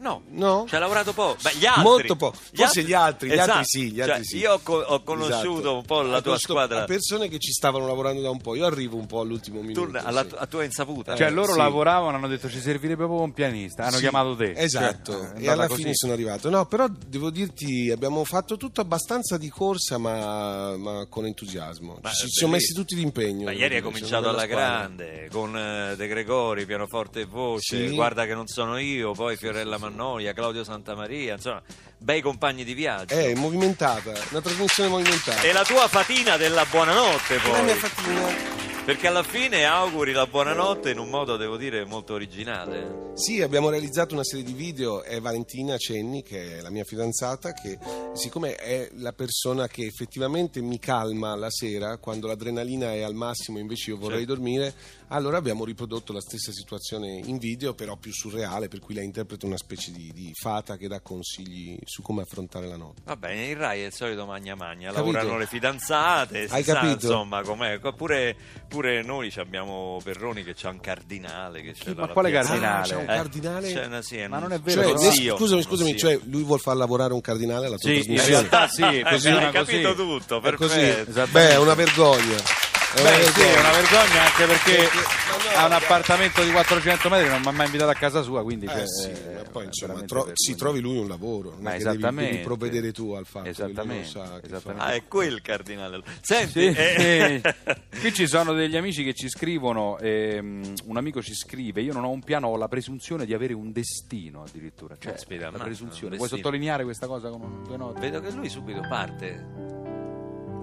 No, 0.00 0.22
no. 0.30 0.64
ci 0.68 0.76
ha 0.76 0.78
lavorato 0.78 1.12
poco. 1.12 1.36
Beh, 1.42 1.56
gli 1.56 1.66
altri. 1.66 1.82
Molto 1.82 2.14
poco. 2.16 2.36
Forse 2.54 2.82
gli 2.84 2.92
altri, 2.92 3.28
gli 3.28 3.32
Esatto. 3.32 3.50
altri 3.50 3.64
sì, 3.66 3.90
gli 3.92 4.00
altri 4.00 4.16
Cioè, 4.16 4.24
sì. 4.24 4.36
Io 4.38 4.52
ho, 4.52 4.58
co- 4.62 4.78
ho 4.86 5.02
conosciuto 5.02 5.58
Esatto. 5.58 5.76
un 5.76 5.84
po' 5.84 6.00
la 6.02 6.20
tua 6.20 6.32
questo- 6.32 6.52
squadra. 6.52 6.84
Persone 6.84 7.28
che 7.28 7.38
ci 7.38 7.50
stavano 7.50 7.86
lavorando 7.86 8.20
da 8.22 8.30
un 8.30 8.40
po'. 8.40 8.54
Io 8.54 8.64
arrivo 8.64 8.96
un 8.96 9.06
po' 9.06 9.20
all'ultimo 9.20 9.58
Tu, 9.60 9.66
minuto. 9.66 9.98
alla, 10.02 10.22
sì. 10.28 10.34
a 10.36 10.46
tua 10.46 10.62
insaputa. 10.64 11.16
Cioè 11.16 11.26
Eh, 11.26 11.30
loro 11.30 11.52
sì. 11.52 11.58
lavoravano, 11.58 12.16
hanno 12.16 12.28
detto 12.28 12.48
ci 12.48 12.60
servirebbe 12.60 13.04
proprio 13.04 13.22
un 13.22 13.32
pianista, 13.32 13.82
hanno 13.84 13.96
Sì, 13.96 14.00
chiamato 14.02 14.36
te. 14.36 14.52
Esatto, 14.56 15.12
Cioè, 15.12 15.32
e 15.42 15.48
alla 15.50 15.66
così. 15.66 15.82
fine 15.82 15.94
sono 15.94 16.12
arrivato. 16.12 16.48
No, 16.48 16.64
però 16.66 16.86
devo 16.88 17.30
dirti, 17.30 17.90
abbiamo 17.90 18.22
fatto 18.24 18.56
tutto 18.56 18.80
abbastanza 18.80 19.36
di 19.36 19.48
corsa, 19.48 19.98
ma, 19.98 20.76
ma 20.76 21.06
con 21.08 21.26
entusiasmo. 21.26 21.98
Ma, 22.02 22.10
ci 22.10 22.26
eh, 22.26 22.28
siamo 22.28 22.52
messi 22.52 22.72
tutti 22.72 22.94
d'impegno. 22.94 23.44
Ma 23.44 23.52
ieri 23.52 23.76
è 23.76 23.80
cominciato 23.82 24.28
alla 24.28 24.46
grande, 24.46 25.28
con 25.30 25.56
eh, 25.56 25.96
De 25.96 26.06
Gregori, 26.06 26.66
pianoforte 26.66 27.20
e 27.22 27.24
voce, 27.24 27.88
guarda 27.90 28.26
che 28.26 28.34
non 28.34 28.46
sono 28.46 28.78
io, 28.78 29.10
poi 29.12 29.36
Fiorella 29.36 29.76
Mannoia, 29.88 30.32
Claudio 30.32 30.64
Santamaria, 30.64 31.34
insomma, 31.34 31.62
bei 31.96 32.20
compagni 32.20 32.64
di 32.64 32.74
viaggio. 32.74 33.14
È 33.14 33.34
movimentata, 33.34 34.12
una 34.30 34.40
trasmissione 34.40 34.88
movimentata. 34.88 35.40
E 35.42 35.52
la 35.52 35.64
tua 35.64 35.88
fatina 35.88 36.36
della 36.36 36.64
buonanotte 36.70 37.34
La 37.36 37.40
poi. 37.42 37.62
mia 37.62 37.74
fatina. 37.76 38.67
Perché 38.88 39.06
alla 39.06 39.22
fine 39.22 39.66
auguri 39.66 40.12
la 40.12 40.26
buonanotte 40.26 40.88
in 40.92 40.98
un 40.98 41.10
modo, 41.10 41.36
devo 41.36 41.58
dire, 41.58 41.84
molto 41.84 42.14
originale. 42.14 43.10
Sì, 43.16 43.42
abbiamo 43.42 43.68
realizzato 43.68 44.14
una 44.14 44.24
serie 44.24 44.46
di 44.46 44.54
video, 44.54 45.02
è 45.02 45.20
Valentina 45.20 45.76
Cenni, 45.76 46.22
che 46.22 46.56
è 46.56 46.60
la 46.62 46.70
mia 46.70 46.84
fidanzata, 46.84 47.52
che 47.52 47.78
siccome 48.14 48.54
è 48.54 48.88
la 48.94 49.12
persona 49.12 49.66
che 49.66 49.84
effettivamente 49.84 50.62
mi 50.62 50.78
calma 50.78 51.34
la 51.34 51.50
sera, 51.50 51.98
quando 51.98 52.28
l'adrenalina 52.28 52.94
è 52.94 53.02
al 53.02 53.12
massimo 53.12 53.58
invece 53.58 53.90
io 53.90 53.98
vorrei 53.98 54.20
Certo. 54.20 54.34
dormire, 54.34 54.72
allora 55.08 55.36
abbiamo 55.36 55.66
riprodotto 55.66 56.14
la 56.14 56.20
stessa 56.22 56.50
situazione 56.52 57.20
in 57.24 57.36
video, 57.36 57.74
però 57.74 57.96
più 57.96 58.12
surreale, 58.12 58.68
per 58.68 58.78
cui 58.78 58.94
lei 58.94 59.04
interpreta 59.04 59.44
una 59.44 59.58
specie 59.58 59.90
di, 59.92 60.12
di 60.14 60.30
fata 60.32 60.78
che 60.78 60.88
dà 60.88 61.00
consigli 61.00 61.76
su 61.84 62.00
come 62.00 62.22
affrontare 62.22 62.66
la 62.66 62.76
notte. 62.76 63.02
Va 63.04 63.16
bene, 63.16 63.48
il 63.48 63.56
Rai 63.56 63.82
è 63.82 63.86
il 63.86 63.92
solito 63.92 64.24
magna 64.24 64.54
magna, 64.54 64.92
Capito? 64.92 65.12
lavorano 65.12 65.36
le 65.38 65.46
fidanzate, 65.46 66.48
si 66.48 66.54
Hai 66.54 66.62
sa, 66.62 66.72
capito? 66.74 67.06
insomma 67.06 67.42
com'è, 67.42 67.78
pure, 67.94 68.36
pure 68.68 68.76
pure 68.78 69.02
noi 69.02 69.28
ci 69.32 69.40
abbiamo 69.40 69.98
Perroni 70.04 70.44
che 70.44 70.54
c'ha 70.54 70.68
un 70.68 70.78
cardinale. 70.78 71.62
Che 71.62 71.72
c'è 71.72 71.94
ma 71.94 72.06
la 72.06 72.12
quale 72.12 72.30
piazza- 72.30 72.50
cardinale? 72.50 72.78
Ah, 72.78 72.82
c'è 72.86 72.94
un 72.94 73.02
Eh, 73.02 73.06
cardinale? 73.06 73.72
c'è 73.72 73.86
una- 73.86 74.02
sì, 74.02 74.16
è 74.18 74.28
Ma 74.28 74.38
non 74.38 74.52
è 74.52 74.60
vero, 74.60 74.96
Cioè, 74.96 75.10
zio, 75.12 75.36
scusami, 75.36 75.62
scusami, 75.62 75.90
zio. 75.90 75.98
cioè 75.98 76.20
lui 76.26 76.44
vuol 76.44 76.60
far 76.60 76.76
lavorare 76.76 77.12
un 77.12 77.20
cardinale 77.20 77.66
alla 77.66 77.76
tua 77.76 77.90
Sì, 77.90 77.96
in 77.96 78.04
trasmissione? 78.04 78.48
realtà 78.48 78.68
sì, 78.68 78.82
Eh, 78.82 79.04
funziona 79.04 79.46
hai 79.46 79.52
capito 79.52 79.94
così. 79.94 80.08
tutto, 80.20 80.40
È 80.42 80.52
così? 80.54 80.78
perfetto. 80.78 81.26
Beh, 81.32 81.50
è 81.50 81.58
una 81.58 81.74
vergogna. 81.74 82.67
È 82.94 83.00
una 83.00 83.10
Beh, 83.10 83.22
sì, 83.24 83.40
è 83.42 83.58
una 83.58 83.70
vergogna 83.70 84.22
anche 84.24 84.46
perché 84.46 84.76
Perché- 84.76 85.56
ha 85.56 85.66
un 85.66 85.72
appartamento 85.72 86.42
di 86.42 86.50
400 86.50 87.08
metri, 87.10 87.28
non 87.28 87.40
mi 87.42 87.46
ha 87.48 87.50
mai 87.50 87.66
invitato 87.66 87.90
a 87.90 87.94
casa 87.94 88.22
sua, 88.22 88.42
quindi... 88.42 88.64
Eh 88.66 88.70
cioè, 88.70 88.86
sì, 88.86 89.08
eh, 89.10 89.34
ma 89.34 89.42
poi 89.50 89.64
insomma 89.66 90.02
tro- 90.02 90.30
si 90.32 90.54
trovi 90.56 90.80
lui 90.80 90.96
un 90.96 91.06
lavoro, 91.08 91.50
non 91.50 91.62
Ma 91.62 91.74
è 91.74 91.78
che 91.78 91.84
devi- 91.84 92.14
devi 92.14 92.38
provvedere 92.38 92.92
tu 92.92 93.12
al 93.12 93.26
fatto 93.26 93.50
che 93.50 93.62
lui 93.62 93.72
non 93.74 93.90
Esattamente, 94.02 94.08
sa 94.08 94.40
che 94.40 94.46
esattamente. 94.46 94.84
Ah, 94.86 94.92
è 94.94 95.02
quel 95.06 95.42
cardinale. 95.42 96.02
Senti, 96.22 96.72
Sì, 96.72 96.78
eh. 96.78 97.42
Qui 98.00 98.14
ci 98.14 98.26
sono 98.26 98.52
degli 98.54 98.76
amici 98.76 99.04
che 99.04 99.12
ci 99.12 99.28
scrivono, 99.28 99.98
ehm, 99.98 100.72
un 100.86 100.96
amico 100.96 101.20
ci 101.22 101.34
scrive, 101.34 101.82
io 101.82 101.92
non 101.92 102.04
ho 102.04 102.10
un 102.10 102.22
piano, 102.22 102.48
ho 102.48 102.56
la 102.56 102.68
presunzione 102.68 103.26
di 103.26 103.34
avere 103.34 103.52
un 103.52 103.70
destino 103.70 104.44
addirittura. 104.44 104.96
Cioè, 104.98 105.12
Caspita, 105.12 105.50
la 105.50 105.58
presunzione. 105.58 106.12
un 106.12 106.16
Vuoi 106.16 106.28
sottolineare 106.30 106.84
questa 106.84 107.06
cosa 107.06 107.28
con 107.28 107.64
due 107.64 107.76
note? 107.76 108.00
vedo 108.00 108.20
che 108.20 108.30
lui 108.30 108.48
subito 108.48 108.80
parte. 108.88 109.97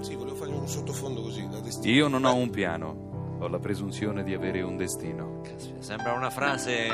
Sì, 0.01 0.15
volevo 0.15 0.35
fare 0.35 0.51
un 0.51 0.67
sottofondo 0.67 1.21
così, 1.21 1.47
da 1.49 1.59
destino. 1.59 1.93
Io 1.93 2.07
non 2.07 2.25
ho 2.25 2.35
un 2.35 2.49
piano, 2.49 3.37
ho 3.39 3.47
la 3.47 3.59
presunzione 3.59 4.23
di 4.23 4.33
avere 4.33 4.61
un 4.61 4.77
destino. 4.77 5.41
Caspita, 5.43 5.81
Sembra 5.81 6.13
una 6.13 6.29
frase 6.29 6.87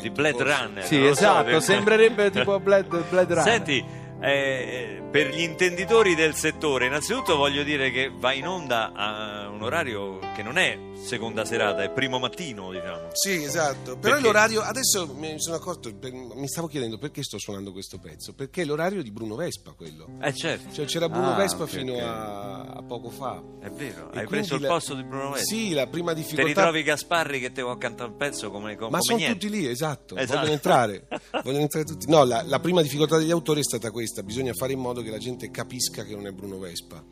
di 0.00 0.10
Blade. 0.10 0.42
Runner. 0.42 0.84
Sì, 0.84 1.04
esatto, 1.04 1.60
sembrerebbe 1.60 2.30
tipo 2.30 2.58
Blade, 2.60 3.02
Blade 3.08 3.34
Runner. 3.34 3.42
Senti, 3.42 3.84
eh, 4.20 5.02
per 5.10 5.28
gli 5.34 5.40
intenditori 5.40 6.14
del 6.14 6.34
settore, 6.34 6.86
innanzitutto 6.86 7.36
voglio 7.36 7.62
dire 7.62 7.90
che 7.90 8.10
va 8.14 8.32
in 8.32 8.46
onda 8.46 8.92
a 8.92 9.48
un 9.48 9.62
orario 9.62 10.18
che 10.34 10.42
non 10.42 10.58
è 10.58 10.78
seconda 11.02 11.44
serata, 11.46 11.82
è 11.82 11.90
primo 11.90 12.18
mattino, 12.18 12.70
diciamo. 12.70 13.08
Sì, 13.12 13.42
esatto. 13.42 13.96
Però 13.96 14.14
Perché? 14.14 14.20
l'orario, 14.20 14.60
adesso 14.60 15.06
mi 15.16 15.34
sono 15.40 15.56
accorto, 15.56 15.92
per- 15.94 16.12
mi 16.12 16.46
stavo 16.46 16.66
chiedendo 16.66 16.98
perché 16.98 17.22
sto 17.22 17.38
suonando 17.38 17.72
questo 17.72 17.98
pezzo, 17.98 18.34
perché 18.34 18.62
è 18.62 18.64
l'orario 18.66 19.02
di 19.02 19.10
Bruno 19.10 19.34
Vespa 19.34 19.72
quello. 19.72 20.06
Eh 20.20 20.34
certo, 20.34 20.72
Cioè 20.74 20.84
c'era 20.84 21.08
Bruno 21.08 21.32
Ah, 21.32 21.36
Vespa 21.36 21.62
ok, 21.62 21.68
fino 21.70 21.94
ok. 21.94 22.00
A, 22.02 22.60
a 22.76 22.82
poco 22.82 23.08
fa. 23.08 23.40
è 23.62 23.70
vero. 23.70 24.12
E 24.12 24.18
Hai 24.20 24.26
preso 24.26 24.56
il 24.56 24.60
la- 24.62 24.68
posto 24.68 24.94
di 24.94 25.02
Bruno 25.02 25.30
Vespa. 25.30 25.46
Sì, 25.46 25.72
la 25.72 25.86
prima 25.86 26.12
Te 26.12 26.18
difficoltà 26.20 26.46
ritrovi 26.48 26.82
Gasparri 26.82 27.40
che 27.40 27.52
te 27.52 27.62
vuoi 27.62 27.78
cantare 27.78 28.10
un 28.10 28.16
pezzo 28.16 28.50
come, 28.50 28.76
come 28.76 28.90
Ma 28.90 29.00
sono 29.00 29.16
niente. 29.16 29.38
tutti 29.38 29.50
lì, 29.50 29.66
esatto. 29.66 30.16
Esatto. 30.16 30.34
Vogliono 30.36 30.52
entrare. 30.52 31.06
Vogliono 31.42 31.62
entrare 31.62 31.86
tutti. 31.86 32.06
No, 32.10 32.24
la, 32.24 32.42
la 32.44 32.60
prima 32.60 32.82
difficoltà 32.82 33.16
degli 33.16 33.30
autori 33.30 33.60
è 33.60 33.64
stata 33.64 33.90
questa: 33.90 34.08
bisogna 34.22 34.52
fare 34.52 34.72
in 34.72 34.80
modo 34.80 35.02
che 35.02 35.10
la 35.10 35.18
gente 35.18 35.50
capisca 35.50 36.04
che 36.04 36.14
non 36.14 36.26
è 36.26 36.30
Bruno 36.32 36.58
Vespa. 36.58 37.02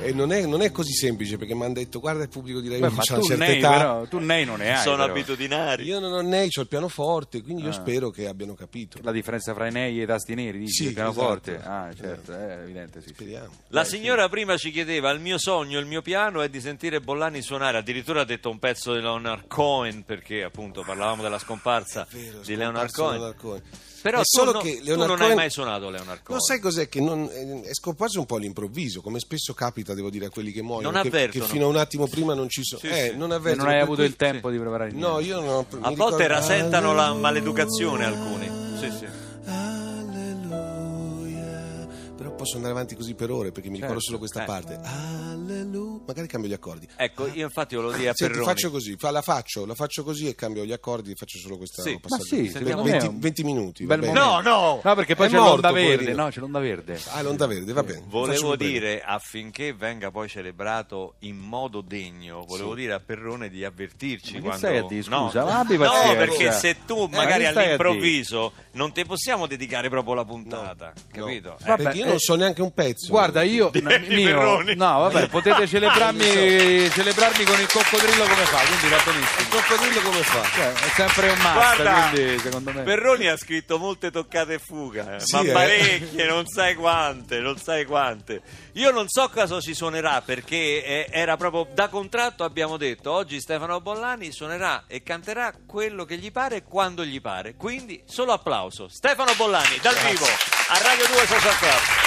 E 0.00 0.10
non 0.14 0.32
è, 0.32 0.46
non 0.46 0.62
è 0.62 0.70
così 0.72 0.92
semplice 0.94 1.36
perché 1.36 1.54
mi 1.54 1.64
hanno 1.64 1.74
detto: 1.74 2.00
guarda, 2.00 2.22
il 2.22 2.30
pubblico 2.30 2.60
di 2.60 2.70
Rai 2.70 2.80
Beh, 2.80 2.88
ma 2.88 3.02
c'ha 3.02 3.12
una 3.12 3.20
tu 3.22 3.28
certa 3.28 3.44
nei, 3.44 3.58
età. 3.58 3.70
però, 3.76 4.06
tu 4.06 4.18
nei 4.20 4.44
non 4.46 4.56
ne 4.56 4.74
hai. 4.74 4.82
Sono 4.82 4.96
però. 4.96 5.10
abitudinari. 5.12 5.84
Io 5.84 5.98
non 5.98 6.12
ho 6.14 6.20
nei, 6.22 6.48
ho 6.50 6.60
il 6.62 6.66
pianoforte, 6.66 7.42
quindi 7.42 7.62
io 7.62 7.68
Ah. 7.68 7.72
spero 7.72 8.08
che 8.08 8.26
abbiano 8.26 8.54
capito. 8.54 8.98
La 9.02 9.12
differenza 9.12 9.52
fra 9.52 9.66
i 9.66 9.72
nei 9.72 9.98
e 9.98 10.02
i 10.04 10.06
tasti 10.06 10.34
neri, 10.34 10.58
dici, 10.60 10.82
Sì, 10.84 10.88
il 10.88 10.94
pianoforte? 10.94 11.56
esatto. 11.56 11.68
Ah, 11.70 11.94
certo, 11.94 12.32
è 12.32 12.58
evidente, 12.62 13.00
sì. 13.02 13.08
sì. 13.08 13.14
Speriamo. 13.14 13.50
La 13.68 13.84
signora 13.84 14.30
prima 14.30 14.56
ci 14.56 14.70
chiedeva: 14.70 15.10
il 15.10 15.20
mio 15.20 15.36
sogno, 15.38 15.78
il 15.78 15.86
mio 15.86 16.00
piano 16.00 16.40
è 16.40 16.48
di 16.48 16.60
sentire 16.62 17.00
Bollani 17.00 17.42
suonare. 17.42 17.76
Addirittura 17.76 18.22
ha 18.22 18.24
detto 18.24 18.48
un 18.48 18.58
pezzo 18.58 18.94
di 18.94 19.00
Leonard 19.02 19.46
Cohen, 19.46 20.04
perché 20.06 20.42
appunto 20.42 20.84
parlavamo 20.86 21.20
della 21.22 21.38
scomparsa 21.38 22.06
Vero, 22.10 22.40
di 22.40 22.56
Leonard 22.56 22.90
Cohen. 22.92 23.18
Leonard 23.18 23.36
Cohen. 23.36 23.62
Però 24.06 24.18
È 24.20 24.22
tu, 24.22 24.38
solo 24.38 24.52
no- 24.52 24.60
che 24.60 24.76
tu 24.78 24.84
Leonard 24.84 25.08
non 25.08 25.16
hai 25.18 25.24
Cohen- 25.24 25.36
mai 25.36 25.50
suonato 25.50 25.90
Leonard 25.90 26.22
Cohen. 26.22 26.38
No, 26.38 26.40
sai 26.40 26.60
cos'è? 26.60 26.88
Che 26.88 27.00
non- 27.00 27.28
eh, 27.32 27.62
è 27.62 27.74
scomparso 27.74 28.20
un 28.20 28.26
po' 28.26 28.36
all'improvviso, 28.36 29.00
come 29.00 29.18
spesso 29.18 29.52
capita, 29.52 29.94
devo 29.94 30.10
dire, 30.10 30.26
a 30.26 30.30
quelli 30.30 30.52
che 30.52 30.62
muoiono. 30.62 30.92
Non 30.92 31.02
che, 31.02 31.08
avvertono. 31.08 31.44
che 31.44 31.50
fino 31.50 31.64
a 31.64 31.68
un 31.68 31.76
attimo 31.76 32.06
prima 32.06 32.32
non 32.34 32.48
ci 32.48 32.62
sono. 32.62 32.80
Sì, 32.80 32.86
eh, 32.88 33.08
sì. 33.10 33.16
non 33.16 33.32
avvertono. 33.32 33.64
non 33.66 33.74
hai 33.74 33.80
avuto 33.80 34.02
il 34.04 34.14
tempo 34.14 34.48
di 34.50 34.58
preparare 34.58 34.90
niente. 34.92 35.08
No, 35.08 35.18
io 35.18 35.40
non 35.40 35.48
ho. 35.48 35.58
A 35.58 35.64
volte 35.64 35.88
ricordo- 35.92 36.26
rasentano 36.28 36.92
la 36.94 37.02
Alleluia, 37.06 37.20
maleducazione 37.20 38.04
alcuni. 38.04 38.48
Sì, 38.78 38.90
sì. 38.96 39.06
Alleluia. 40.56 41.86
Però 42.16 42.30
posso 42.34 42.56
andare 42.56 42.72
avanti 42.74 42.94
così 42.94 43.14
per 43.14 43.30
ore 43.30 43.50
perché 43.52 43.68
mi 43.68 43.76
ricordo 43.80 44.00
Certo, 44.00 44.06
solo 44.06 44.18
questa 44.18 44.42
eh. 44.42 44.46
parte. 44.46 44.80
Alleluia. 45.54 46.00
Magari 46.06 46.26
cambio 46.26 46.50
gli 46.50 46.54
accordi. 46.54 46.88
Ecco, 46.96 47.26
io 47.32 47.44
infatti 47.44 47.74
volevo 47.76 47.94
dire 47.96 48.08
a 48.10 48.12
Senti, 48.14 48.32
Perroni. 48.34 48.52
faccio 48.54 48.70
così, 48.70 48.96
fa- 48.98 49.10
la 49.10 49.22
faccio, 49.22 49.64
la 49.66 49.74
faccio 49.74 50.02
così 50.04 50.28
e 50.28 50.34
cambio 50.34 50.64
gli 50.64 50.72
accordi 50.72 51.14
faccio 51.14 51.38
solo 51.38 51.56
questa 51.56 51.82
Sì. 51.82 51.98
Ma 52.08 52.18
sì, 52.18 52.50
me 52.54 52.70
è 52.70 52.74
20, 52.74 53.06
un 53.06 53.18
20 53.18 53.44
minuti. 53.44 53.84
bel 53.86 53.98
va 54.00 54.06
bene? 54.06 54.18
momento. 54.18 54.48
no! 54.50 54.80
No, 54.82 54.94
perché 54.94 55.14
poi 55.14 55.26
È 55.26 55.30
c'è 55.30 55.36
morto, 55.36 55.52
l'onda 55.52 55.72
verde. 55.72 55.96
poverino. 55.96 56.22
No, 56.22 56.28
c'è 56.30 56.40
l'onda 56.40 56.58
verde. 56.58 57.00
Ah, 57.10 57.22
l'onda 57.22 57.46
verde, 57.46 57.72
va 57.72 57.82
bene. 57.82 58.02
Volevo 58.06 58.32
Faccio 58.50 58.56
bene. 58.56 58.70
dire 58.72 59.02
affinché 59.02 59.72
venga 59.72 60.10
poi 60.10 60.28
celebrato 60.28 61.14
in 61.20 61.36
modo 61.36 61.80
degno, 61.80 62.44
volevo 62.46 62.74
dire 62.74 62.92
a 62.92 63.00
Perrone 63.00 63.48
di 63.48 63.64
avvertirci 63.64 64.32
Ma 64.34 64.36
che 64.38 64.40
quando 64.42 64.58
stai 64.58 64.76
a 64.78 64.82
dire? 64.86 65.04
No, 65.08 65.26
Scusa, 65.26 65.44
ma 65.44 65.58
abbi 65.58 65.76
no, 65.76 65.84
pazienza. 65.84 66.14
perché 66.16 66.52
se 66.52 66.76
tu 66.86 66.96
Eh, 67.04 67.08
ma 67.10 67.16
magari 67.18 67.44
che 67.44 67.50
stai 67.50 67.62
a 67.62 67.66
all'improvviso 67.66 68.52
non 68.72 68.92
ti 68.92 69.04
possiamo 69.04 69.46
dedicare 69.46 69.88
proprio 69.88 70.14
la 70.14 70.24
puntata, 70.24 70.92
capito? 71.12 71.48
No. 71.50 71.56
Eh, 71.58 71.64
Vabbè, 71.66 71.82
Perché 71.82 71.98
io 71.98 72.04
non 72.06 72.14
eh, 72.14 72.18
so 72.18 72.34
neanche 72.34 72.62
un 72.62 72.72
pezzo. 72.72 73.08
Guarda, 73.10 73.42
io 73.42 73.70
Di- 73.70 73.80
no, 73.82 73.96
di 73.98 74.14
mio, 74.14 74.24
Perroni. 74.26 74.74
no, 74.74 74.98
vabbè, 75.00 75.28
potete 75.40 75.66
celebrarmi, 75.66 76.90
celebrarmi 76.90 77.44
con 77.44 77.60
il 77.60 77.66
coccodrillo 77.70 78.24
come 78.24 78.44
fa, 78.44 78.58
quindi 78.64 78.88
va 78.88 78.96
Il 78.96 79.02
benissimo. 79.04 79.48
coccodrillo 79.50 80.00
come 80.00 80.22
fa? 80.22 80.42
Cioè, 80.54 80.72
è 80.72 80.88
sempre 80.94 81.28
un 81.28 81.38
must, 81.38 81.52
Guarda, 81.52 82.08
quindi 82.10 82.38
secondo 82.38 82.72
me. 82.72 82.82
Perroni 82.82 83.26
ha 83.28 83.36
scritto 83.36 83.76
molte 83.78 84.10
toccate 84.10 84.54
e 84.54 84.58
fuga, 84.58 85.16
eh, 85.16 85.20
Sì, 85.20 85.34
ma 85.36 85.42
eh. 85.42 85.52
parecchie, 85.52 86.24
non 86.26 86.46
sai 86.46 86.74
quante, 86.74 87.40
non 87.40 87.58
sai 87.58 87.84
quante. 87.84 88.40
Io 88.72 88.90
non 88.90 89.08
so 89.08 89.28
cosa 89.28 89.60
ci 89.60 89.74
suonerà 89.74 90.22
perché 90.22 90.56
eh, 90.84 91.06
era 91.10 91.36
proprio 91.36 91.68
da 91.74 91.88
contratto 91.88 92.42
abbiamo 92.42 92.78
detto 92.78 93.12
oggi 93.12 93.38
Stefano 93.40 93.80
Bollani 93.80 94.32
suonerà 94.32 94.84
e 94.86 95.02
canterà 95.02 95.52
quello 95.66 96.04
che 96.06 96.16
gli 96.16 96.32
pare 96.32 96.62
quando 96.62 97.04
gli 97.04 97.20
pare. 97.20 97.56
Quindi 97.56 98.02
solo 98.06 98.32
applauso. 98.32 98.88
Stefano 98.88 99.34
Bollani 99.34 99.78
dal 99.82 99.96
vivo 99.96 100.24
a 100.26 100.78
Radio 100.78 101.06
2 101.08 101.26
Social 101.26 101.56
Club. 101.58 102.05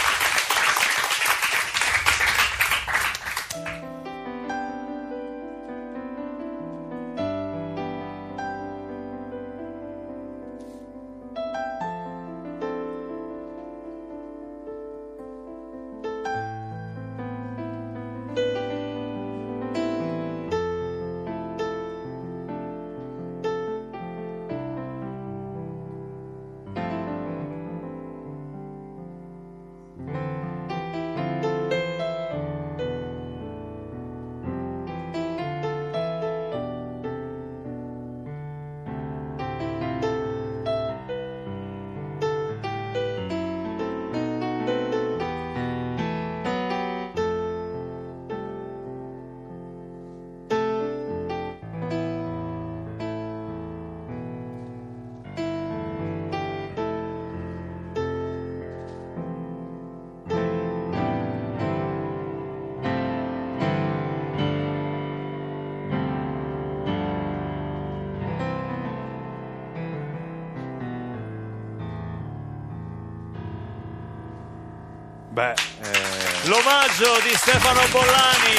Beh, 75.39 75.53
eh, 75.53 76.47
L'omaggio 76.49 77.17
di 77.21 77.33
Stefano 77.33 77.79
Bollani 77.91 78.57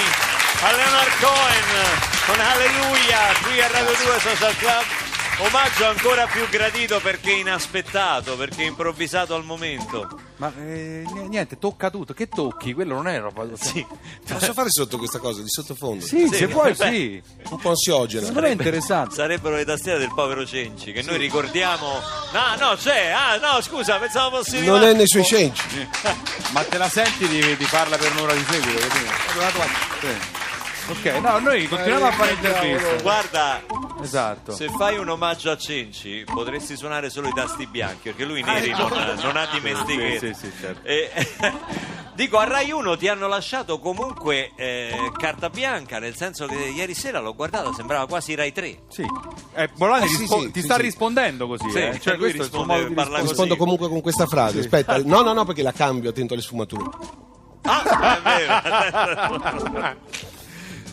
a 0.63 0.73
Leonard 0.73 1.21
Cohen 1.21 1.99
con 2.25 2.41
Alleluia 2.41 3.19
qui 3.43 3.61
a 3.61 3.69
Radio 3.69 3.95
2 4.03 4.19
Social 4.19 4.57
Club. 4.57 4.85
Omaggio 5.41 5.87
ancora 5.87 6.27
più 6.27 6.49
gradito 6.49 6.99
perché 7.01 7.33
inaspettato, 7.33 8.35
perché 8.35 8.63
improvvisato 8.63 9.35
al 9.35 9.45
momento. 9.45 10.30
Ma 10.41 10.51
eh, 10.57 11.05
niente, 11.29 11.59
tocca 11.59 11.91
tutto. 11.91 12.15
Che 12.15 12.27
tocchi? 12.27 12.73
Quello 12.73 12.95
non 12.95 13.09
è 13.09 13.21
roba. 13.21 13.45
Sì, 13.57 13.85
Posso 14.27 14.55
fare 14.55 14.71
sotto 14.71 14.97
questa 14.97 15.19
cosa 15.19 15.43
di 15.43 15.49
sottofondo? 15.51 16.03
Sì, 16.03 16.27
Sì, 16.29 16.35
se 16.35 16.47
vuoi, 16.47 16.73
beh. 16.77 16.91
sì. 16.91 17.23
Un 17.51 17.59
po' 17.59 17.69
ansiogena. 17.69 18.31
Me 18.31 18.49
è 18.49 18.51
interessante. 18.53 19.17
sarebbero 19.17 19.57
le 19.57 19.67
tastiere 19.67 19.99
del 19.99 20.11
povero 20.15 20.47
Cenci 20.47 20.93
che 20.93 21.03
noi 21.03 21.19
ricordiamo. 21.19 22.01
No, 22.33 22.57
no, 22.69 22.75
c'è. 22.77 23.11
Ah, 23.11 23.37
no, 23.37 23.61
scusa, 23.61 23.99
pensavo 23.99 24.39
fossi 24.39 24.65
Non 24.65 24.83
è 24.83 24.95
nei 24.95 25.07
suoi 25.07 25.25
cenci. 25.25 25.87
Ma 26.53 26.63
te 26.65 26.79
la 26.79 26.89
senti 26.89 27.29
di, 27.29 27.57
di 27.57 27.65
farla 27.65 27.99
per 27.99 28.11
un'ora 28.13 28.33
di 28.33 28.45
seguito? 28.49 28.79
capito? 28.89 29.63
Sì. 30.01 30.39
Ok, 30.91 31.05
no, 31.21 31.39
noi 31.39 31.69
continuiamo 31.69 32.07
a 32.07 32.13
fare 32.13 32.33
interviste. 32.33 32.99
Guarda, 33.03 33.63
Esatto. 34.03 34.53
se 34.53 34.69
fai 34.69 34.99
un 34.99 35.09
omaggio 35.09 35.51
a 35.51 35.57
Cenci 35.57 36.25
potresti 36.25 36.77
suonare 36.77 37.11
solo 37.11 37.29
i 37.29 37.33
tasti 37.33 37.67
bianchi, 37.67 38.11
perché 38.11 38.25
lui 38.25 38.43
neri 38.43 38.71
non, 38.71 38.91
non 39.23 39.37
ha 39.37 39.47
dimestichezza. 39.53 40.27
Sì, 40.27 40.35
sì, 40.35 40.47
sì, 40.47 40.53
certo. 40.61 40.87
E- 40.87 41.11
dico, 42.15 42.39
a 42.39 42.45
Rai 42.45 42.71
1 42.71 42.97
ti 42.97 43.09
hanno 43.09 43.27
lasciato 43.29 43.79
comunque 43.79 44.51
eh, 44.57 45.11
carta 45.17 45.49
bianca, 45.51 45.99
nel 45.99 46.17
senso 46.17 46.47
che 46.47 46.55
ieri 46.55 46.95
sera 46.95 47.21
l'ho 47.21 47.35
guardato, 47.35 47.73
sembrava 47.73 48.07
quasi 48.07 48.35
Rai 48.35 48.53
3. 48.53 48.79
Sì. 48.89 49.05
Eh, 49.55 49.69
Bolani 49.77 50.05
Eh, 50.05 50.09
sì, 50.09 50.17
rispo- 50.19 50.41
sì, 50.41 50.51
ti 50.51 50.61
sì, 50.61 50.65
sta 50.67 50.77
sì. 50.77 50.83
rispondendo 50.83 51.47
così, 51.47 51.71
Sì, 51.71 51.79
eh? 51.79 51.99
Cioè, 52.01 52.17
lui 52.17 52.33
risponde, 52.33 52.73
modo 52.75 52.89
di 52.89 52.95
parla 52.95 53.19
rispondere. 53.19 53.23
Rispondo 53.29 53.55
così. 53.57 53.59
comunque 53.59 53.89
con 53.89 54.01
questa 54.01 54.27
frase. 54.27 54.59
Aspetta, 54.61 54.99
no, 55.05 55.23
no, 55.23 55.33
no, 55.33 55.45
perché 55.45 55.63
la 55.63 55.73
cambio, 55.73 56.11
attento 56.11 56.33
alle 56.35 56.43
sfumature. 56.43 56.85
Ah, 57.63 58.17
è 58.17 58.21
vero. 58.23 59.99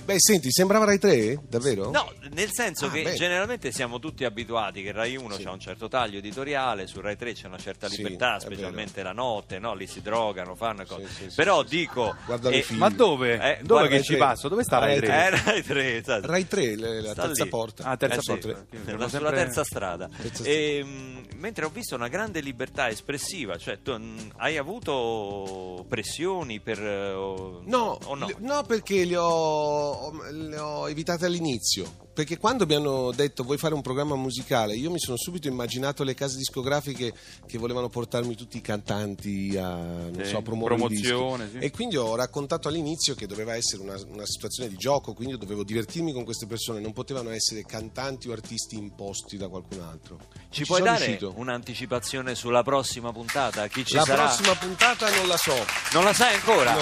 Beh, 0.06 0.16
senti, 0.20 0.52
sembrava 0.52 0.86
Rai 0.86 1.00
3? 1.00 1.40
Davvero? 1.50 1.92
No, 1.92 2.10
nel 2.38 2.50
senso 2.54 2.86
Ah, 2.86 2.92
che 2.92 3.02
bene. 3.02 3.16
generalmente 3.16 3.72
siamo 3.72 3.98
tutti 4.00 4.24
abituati 4.24 4.84
che 4.84 4.92
Rai 4.92 5.16
1 5.18 5.36
Sì. 5.36 5.44
c'ha 5.44 5.52
un 5.52 5.60
certo 5.60 5.88
taglio 5.88 6.20
editoriale, 6.20 6.86
su 6.86 7.02
Rai 7.02 7.16
3 7.18 7.34
c'è 7.34 7.48
una 7.48 7.58
certa 7.58 7.88
Sì, 7.90 7.98
libertà, 7.98 8.38
è 8.38 8.40
specialmente 8.40 9.02
la 9.02 9.12
notte, 9.12 9.58
no? 9.60 9.74
lì 9.74 9.88
si 9.88 10.02
drogano, 10.02 10.54
fanno 10.56 10.86
cose. 10.86 11.08
sì, 11.08 11.30
sì, 11.30 11.36
Però 11.36 11.64
sì, 11.64 11.70
dico... 11.78 12.16
Film. 12.62 12.80
Ma 12.80 12.90
dove? 12.90 13.34
Eh, 13.58 13.64
dove 13.64 13.88
che 13.88 14.04
ci 14.04 14.16
passo? 14.18 14.48
Dove 14.48 14.64
sta 14.64 14.78
Rai 14.78 15.00
Rai 15.00 15.08
3? 15.10 15.16
Eh, 15.38 15.44
Rai 15.44 15.64
3, 15.64 15.98
esatto. 15.98 16.28
Rai 16.28 16.48
3, 16.48 16.76
le- 16.76 17.02
la 17.02 17.12
Sta 17.12 17.26
terza 17.26 17.44
lì. 17.44 17.50
porta. 17.50 17.84
Ah, 17.86 17.98
terza 17.98 18.18
Eh 18.18 18.22
sì, 18.22 18.28
porta. 18.28 18.66
sulla 18.86 19.10
sempre- 19.10 19.32
terza 19.36 19.64
strada. 19.64 20.10
Terza 20.16 20.44
E, 20.44 20.84
mh, 20.84 21.26
mentre 21.38 21.66
ho 21.66 21.70
visto 21.70 21.96
una 21.96 22.08
grande 22.08 22.40
libertà 22.42 22.90
espressiva, 22.90 23.58
cioè 23.58 23.80
tu 23.82 23.92
mh, 23.98 24.34
hai 24.38 24.58
avuto 24.58 25.86
pressioni 25.88 26.60
per... 26.60 26.80
eh, 26.82 27.12
o- 27.14 27.62
No, 27.66 27.98
o 28.04 28.16
no? 28.16 28.28
le- 28.28 28.36
no, 28.40 28.64
perché 28.64 29.06
le 29.06 29.18
ho, 29.18 30.12
le 30.32 30.58
ho 30.60 30.88
evitate 30.90 31.26
all'inizio. 31.26 32.06
Perché 32.18 32.40
quando 32.40 32.66
mi 32.66 32.74
hanno 32.74 33.12
detto 33.12 33.44
vuoi 33.44 33.60
fare 33.60 33.76
un 33.76 33.82
programma 33.84 34.16
musicale, 34.16 34.74
io 34.76 34.90
mi 34.90 34.98
sono 34.98 35.18
subito 35.18 35.48
immaginato 35.48 36.04
le 36.04 36.16
case 36.16 36.36
discografiche 36.38 37.14
che 37.46 37.58
volevano 37.60 37.90
portarmi 37.90 38.34
tutti 38.36 38.58
i 38.58 38.62
cantanti 38.62 39.56
a, 39.56 39.76
non 39.76 40.22
Sì, 40.24 40.30
so, 40.32 40.38
a 40.38 40.42
promuovere 40.42 40.84
i 40.84 40.88
dischi. 40.88 41.08
promozione, 41.10 41.50
sì. 41.52 41.58
E 41.60 41.70
quindi 41.70 41.96
ho 41.96 42.16
raccontato 42.16 42.70
all'inizio 42.70 43.14
che 43.14 43.28
doveva 43.28 43.56
essere 43.56 43.84
una, 43.84 43.96
una 44.08 44.26
situazione 44.26 44.68
di 44.68 44.78
gioco, 44.78 45.14
quindi 45.14 45.34
io 45.36 45.40
dovevo 45.40 45.64
divertirmi 45.64 46.12
con 46.12 46.24
queste 46.24 46.48
persone, 46.48 46.80
non 46.80 46.92
potevano 46.92 47.30
essere 47.30 47.62
cantanti 47.66 48.30
o 48.30 48.32
artisti 48.32 48.78
imposti 48.78 49.38
da 49.38 49.48
qualcun 49.48 49.82
altro. 49.82 50.18
Ci, 50.50 50.62
Ci 50.62 50.66
puoi 50.66 50.82
dare 50.82 51.06
riuscito. 51.06 51.34
un'anticipazione 51.36 52.34
sulla 52.34 52.64
prossima 52.64 53.12
puntata? 53.14 53.68
Chi 53.68 53.86
ci 53.86 53.94
La 53.94 54.02
sarà? 54.04 54.24
prossima 54.26 54.56
puntata 54.56 55.08
non 55.16 55.28
la 55.28 55.38
so. 55.38 55.54
Non 55.94 56.04
la 56.04 56.14
sai 56.14 56.34
ancora? 56.34 56.74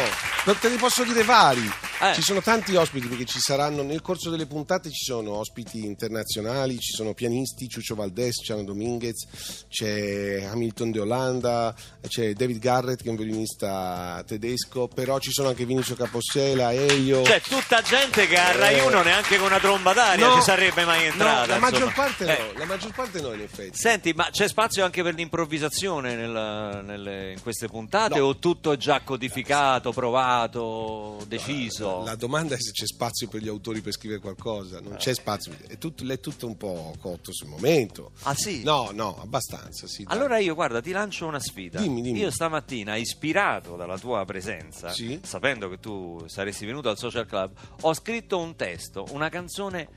No, 0.46 0.54
te 0.56 0.70
ne 0.70 0.78
posso 0.78 1.04
dire 1.04 1.24
vari. 1.24 1.70
Eh. 2.02 2.14
Ci 2.14 2.22
sono 2.22 2.42
tanti 2.42 2.74
ospiti 2.76 3.08
perché 3.08 3.26
ci 3.26 3.40
saranno 3.40 3.82
nel 3.84 4.02
corso 4.02 4.30
delle 4.30 4.46
puntate 4.46 4.90
ci 4.92 5.04
sono 5.04 5.24
ospiti 5.34 5.86
internazionali, 5.86 6.78
ci 6.80 6.94
sono 6.94 7.14
pianisti, 7.14 7.68
Ciuccio 7.68 7.96
Valdés, 7.96 8.42
Ciano 8.44 8.64
Dominguez, 8.64 9.66
c'è 9.70 10.44
Hamilton 10.44 10.92
de 10.92 11.00
Olanda, 11.00 11.76
c'è 12.08 12.34
David 12.34 12.60
Garrett 12.60 13.02
che 13.02 13.08
è 13.08 13.10
un 13.10 13.16
violinista 13.18 14.24
tedesco, 14.26 14.88
però 14.88 15.20
ci 15.20 15.32
sono 15.32 15.50
anche 15.50 15.66
Vinicio 15.66 15.96
Capossela, 15.96 16.74
Elio. 16.74 17.24
Cioè, 17.24 17.42
tutta 17.42 17.82
gente 17.82 18.28
che 18.28 18.38
a 18.38 18.52
Rai 18.56 18.80
1 18.80 19.02
neanche 19.02 19.38
con 19.38 19.48
una 19.48 19.60
tromba 19.60 19.94
d'aria 19.94 20.26
Eh. 20.26 20.30
No. 20.30 20.36
ci 20.36 20.42
sarebbe 20.42 20.86
mai 20.86 21.00
No, 21.06 21.12
entrata. 21.12 21.46
la 21.48 21.60
maggior 21.60 21.88
insomma. 21.88 21.94
parte 22.08 22.24
Eh, 22.26 22.54
no, 22.54 22.60
la 22.60 22.66
maggior 22.66 22.94
parte 22.94 23.22
no 23.22 23.34
in 23.34 23.42
effetti. 23.42 23.78
Senti, 23.78 24.14
ma 24.14 24.30
c'è 24.32 24.48
spazio 24.48 24.84
anche 24.84 25.02
per 25.04 25.14
l'improvvisazione 25.14 26.16
nella- 26.16 26.82
nelle- 26.82 27.32
in 27.34 27.42
queste 27.42 27.68
puntate 27.68 28.20
No. 28.20 28.26
o 28.28 28.38
tutto 28.38 28.72
è 28.72 28.78
già 28.78 29.02
codificato, 29.02 29.92
provato, 29.92 31.18
deciso? 31.28 32.04
La 32.04 32.16
domanda 32.16 32.56
è 32.56 32.60
se 32.60 32.72
c'è 32.72 32.86
spazio 32.86 33.28
per 33.28 33.42
gli 33.42 33.48
autori 33.48 33.82
per 33.82 33.94
scrivere 33.94 34.20
qualcosa, 34.20 34.80
non 34.80 34.96
c'è 34.98 35.14
spazio, 35.16 35.54
è 35.68 35.78
tutto, 35.78 36.06
è 36.08 36.20
tutto 36.20 36.46
un 36.48 36.56
po' 36.58 36.94
cotto 37.00 37.34
sul 37.34 37.48
momento. 37.48 38.12
Ah 38.24 38.34
sì? 38.36 38.64
No, 38.64 38.92
no, 38.94 39.20
abbastanza, 39.22 39.88
sì. 39.88 40.04
dai. 40.04 40.16
Allora 40.16 40.38
io 40.38 40.54
guarda 40.54 40.82
ti 40.82 40.92
lancio 40.92 41.26
una 41.26 41.40
sfida. 41.40 41.80
Dimmi, 41.82 42.02
dimmi. 42.02 42.20
Io 42.20 42.30
stamattina, 42.32 42.96
ispirato 42.96 43.76
dalla 43.76 43.98
tua 43.98 44.24
presenza, 44.26 44.92
Sì. 44.92 45.20
sapendo 45.24 45.70
che 45.70 45.80
tu 45.80 46.24
saresti 46.28 46.66
venuto 46.66 46.90
al 46.90 46.98
social 46.98 47.26
club, 47.26 47.52
ho 47.82 47.94
scritto 47.94 48.38
un 48.38 48.56
testo, 48.56 49.06
una 49.12 49.30
canzone 49.30 49.88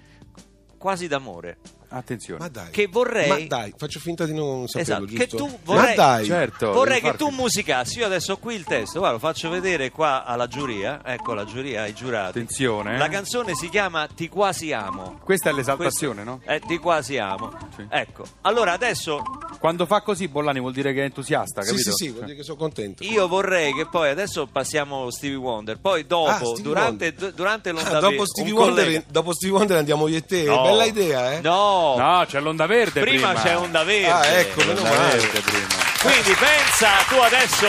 quasi 0.78 1.06
d'amore. 1.08 1.58
Attenzione. 1.90 2.40
Ma 2.40 2.48
dai. 2.48 2.70
Che 2.70 2.86
vorrei- 2.86 3.28
Ma 3.28 3.38
dai, 3.46 3.72
faccio 3.76 3.98
finta 3.98 4.26
di 4.26 4.34
non 4.34 4.66
saperlo, 4.68 5.04
Esatto, 5.06 5.18
che 5.18 5.26
giusto? 5.26 5.36
tu 5.46 5.58
vorrei- 5.64 5.96
Ma 5.96 6.02
dai. 6.02 6.24
Certo, 6.26 6.72
Vorrei 6.72 7.00
che 7.00 7.14
tu 7.14 7.28
musicassi. 7.30 7.98
Io 7.98 8.06
adesso 8.06 8.32
ho 8.32 8.36
qui 8.36 8.54
il 8.54 8.64
testo, 8.64 8.98
guarda, 8.98 9.14
lo 9.16 9.18
faccio 9.20 9.48
vedere 9.48 9.90
qua 9.90 10.24
alla 10.24 10.46
giuria. 10.46 11.00
Ecco 11.04 11.32
la 11.34 11.44
giuria, 11.44 11.82
ai 11.82 11.94
giurati. 11.94 12.38
Attenzione. 12.38 12.94
eh. 12.94 12.98
La 12.98 13.08
canzone 13.08 13.54
si 13.54 13.68
chiama 13.70 14.06
Ti 14.06 14.28
quasi 14.28 14.72
amo. 14.72 15.18
Questa 15.24 15.50
è 15.50 15.52
l'esaltazione, 15.52 16.24
no? 16.24 16.40
Eh, 16.44 16.60
ti 16.60 16.76
quasi 16.78 17.16
amo. 17.18 17.52
Sì. 17.76 17.86
Ecco, 17.88 18.24
allora 18.42 18.72
adesso 18.72 19.22
Quando 19.58 19.86
fa 19.86 20.02
così 20.02 20.28
Bollani 20.28 20.60
vuol 20.60 20.72
dire 20.72 20.92
che 20.92 21.00
è 21.00 21.04
entusiasta, 21.04 21.62
Sì, 21.62 21.70
capito? 21.70 21.90
sì, 21.90 22.04
sì, 22.04 22.10
vuol 22.12 22.24
dire 22.26 22.36
che 22.36 22.42
sono 22.44 22.56
contento. 22.56 23.02
io 23.02 23.26
vorrei 23.26 23.72
che 23.74 23.86
poi 23.86 24.08
adesso 24.10 24.46
passiamo 24.46 25.10
Stevie 25.10 25.36
Wonder, 25.36 25.78
poi 25.80 26.06
dopo, 26.06 26.30
Ah, 26.30 26.60
durante, 26.60 27.06
Wonder. 27.06 27.12
du- 27.14 27.30
durante 27.34 27.72
l'onda 27.72 27.96
Ah, 27.96 28.00
dopo, 28.00 28.24
Stevie 28.24 28.52
Wonder, 28.52 28.84
collega- 28.84 29.04
dopo 29.08 29.32
Stevie 29.32 29.56
Wonder 29.56 29.76
andiamo 29.78 30.06
io 30.06 30.16
e 30.18 30.24
te. 30.24 30.44
No. 30.44 30.62
Bella 30.62 30.84
idea, 30.84 31.32
eh? 31.32 31.40
No, 31.40 31.77
No, 31.96 32.24
c'è 32.26 32.40
l'onda 32.40 32.66
verde 32.66 33.00
prima. 33.00 33.28
prima 33.32 33.42
c'è 33.42 33.56
onda 33.56 33.84
verde. 33.84 34.10
Ah, 34.10 34.26
ecco, 34.26 34.60
meno 34.60 34.72
L'onda 34.74 34.88
male. 34.96 35.16
verde 35.16 35.40
prima. 35.40 35.66
Quindi 36.00 36.34
pensa, 36.38 36.88
tu 37.08 37.16
adesso 37.16 37.68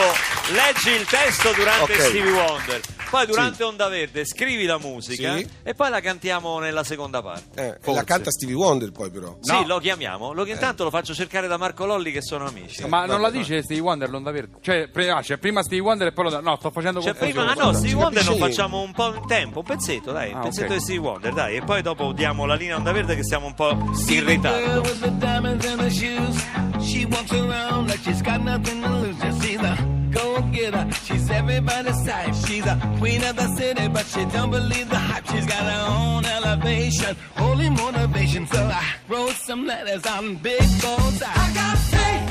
leggi 0.52 0.90
il 0.92 1.06
testo 1.06 1.52
durante 1.54 1.94
Ok. 1.94 2.02
Stevie 2.02 2.32
Wonder, 2.32 2.80
poi 3.10 3.26
durante 3.26 3.64
Onda 3.64 3.88
Verde 3.88 4.26
scrivi 4.26 4.66
la 4.66 4.78
musica 4.78 5.36
Sì. 5.38 5.48
e 5.64 5.74
poi 5.74 5.90
la 5.90 6.00
cantiamo 6.00 6.60
nella 6.60 6.84
seconda 6.84 7.22
parte. 7.22 7.62
Eh, 7.68 7.78
Forse. 7.82 8.00
la 8.00 8.04
canta 8.06 8.32
Stevie 8.32 8.56
Wonder 8.56 8.92
poi 8.92 9.10
però. 9.12 9.38
Sì, 9.42 9.66
lo 9.66 9.80
chiamiamo. 9.80 10.34
Lo, 10.34 10.46
intanto 10.46 10.82
Eh. 10.82 10.86
lo 10.86 10.92
faccio 10.92 11.14
cercare 11.14 11.48
da 11.48 11.58
Marco 11.58 11.86
Lolli 11.86 12.12
che 12.12 12.22
sono 12.22 12.46
amici. 12.48 12.86
Ma 12.88 13.06
non 13.06 13.22
la 13.22 13.30
dice 13.30 13.62
Stevie 13.64 13.82
Wonder 13.84 14.10
l'onda 14.10 14.32
verde? 14.32 14.58
Cioè, 14.62 14.88
pre- 14.90 15.10
ah, 15.10 15.22
c'è 15.22 15.38
prima 15.38 15.62
Stevie 15.62 15.82
Wonder 15.84 16.08
e 16.08 16.12
poi 16.12 16.24
l'onda 16.26 16.40
No, 16.42 16.56
sto 16.58 16.72
facendo 16.72 17.02
Cioè, 17.02 17.16
confusione. 17.16 17.46
prima, 17.48 17.52
ah 17.52 17.64
no, 17.66 17.72
non 17.72 17.80
Stevie 17.80 17.96
Wonder 17.96 18.24
capisce 18.24 18.34
niente. 18.38 18.56
facciamo 18.56 18.82
un 18.82 18.92
po' 18.94 19.14
in 19.14 19.28
tempo, 19.28 19.60
un 19.60 19.66
pezzetto, 19.66 20.12
dai, 20.12 20.32
un 20.32 20.38
Ah, 20.38 20.42
pezzetto 20.42 20.72
ok. 20.72 20.78
di 20.78 20.84
Stevie 20.84 21.02
Wonder, 21.02 21.34
dai, 21.34 21.56
e 21.58 21.62
poi 21.62 21.82
dopo 21.82 22.12
diamo 22.14 22.46
la 22.46 22.56
linea 22.56 22.76
Onda 22.78 22.92
Verde 22.92 23.16
che 23.16 23.24
siamo 23.24 23.46
un 23.48 23.54
po' 23.54 23.70
in 23.72 23.94
Girl 24.06 24.26
ritardo. 24.26 24.82
with 24.82 25.00
the 25.02 25.12
diamonds 25.18 25.66
in 25.66 25.80
her 25.80 25.92
shoes. 25.92 26.38
She 26.82 27.06
walks 27.06 27.32
around 27.32 27.88
like 27.90 28.00
she's 28.04 28.22
got 28.22 28.40
nothing 28.42 28.82
to 28.82 28.90
lose. 28.90 29.16
Just 29.22 29.99
she's 30.10 30.18
a 30.18 30.20
go-getter. 30.20 30.92
She's 31.06 31.30
everybody's 31.30 32.06
type. 32.06 32.34
She's 32.48 32.66
a 32.66 32.96
queen 32.98 33.24
of 33.24 33.36
the 33.36 33.48
city, 33.56 33.88
but 33.88 34.06
she 34.06 34.26
don't 34.26 34.52
believe 34.52 34.90
the 34.90 34.98
hype. 34.98 35.26
She's 35.28 35.46
got 35.46 35.64
her 35.64 35.86
own 35.90 36.26
elevation, 36.26 37.16
holy 37.36 37.70
motivation. 37.70 38.48
So 38.48 38.64
I 38.64 38.84
wrote 39.08 39.32
some 39.32 39.66
letters 39.66 40.06
on 40.06 40.36
big 40.36 40.62
bullseye. 40.82 41.28
I 41.28 41.54
got 41.54 41.78
faith 41.78 42.26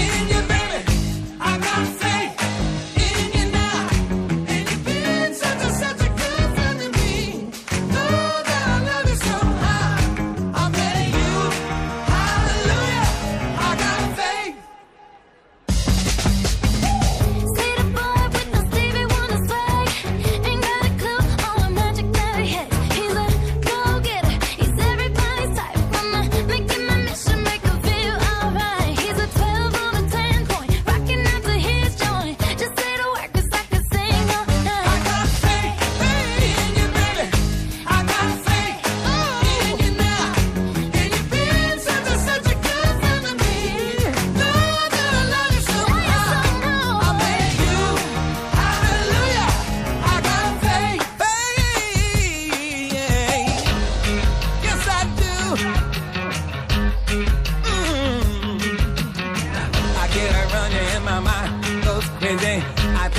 in 0.00 0.28
you, 0.28 0.42
baby. 0.48 1.38
I 1.40 1.58
got 1.58 1.86
faith 1.86 2.13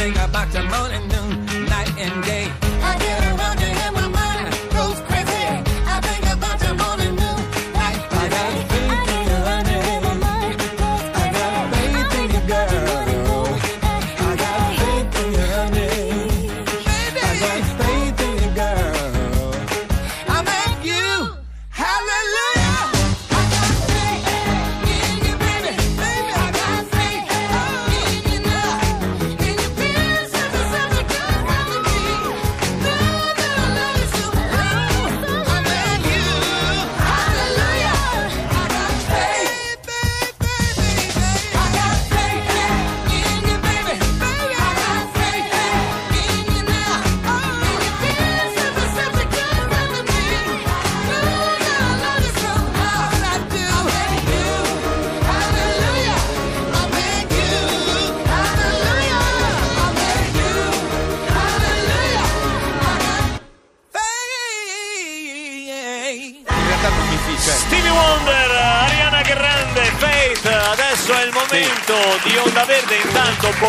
Think 0.05 0.17
about 0.17 0.53
you 0.53 0.61
morning, 0.69 1.07
noon, 1.07 1.65
night 1.65 1.91
and 1.97 2.23
day. 2.23 2.47
I 2.83 2.95
get 2.99 3.34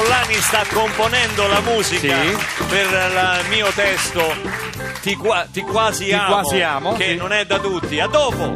Pollani 0.06 0.34
sta 0.34 0.62
componendo 0.72 1.48
la 1.48 1.58
musica 1.62 2.14
Sì. 2.22 2.36
per 2.68 3.40
il 3.42 3.48
mio 3.48 3.66
testo 3.74 4.34
Ti, 5.02 5.16
qua- 5.16 5.44
ti 5.50 5.62
quasi 5.62 6.04
Ti 6.04 6.12
amo, 6.12 6.26
quasi 6.32 6.62
amo, 6.62 6.92
che 6.94 7.08
sì. 7.10 7.14
non 7.16 7.32
è 7.32 7.44
da 7.44 7.58
tutti. 7.58 7.98
A 7.98 8.06
dopo! 8.06 8.54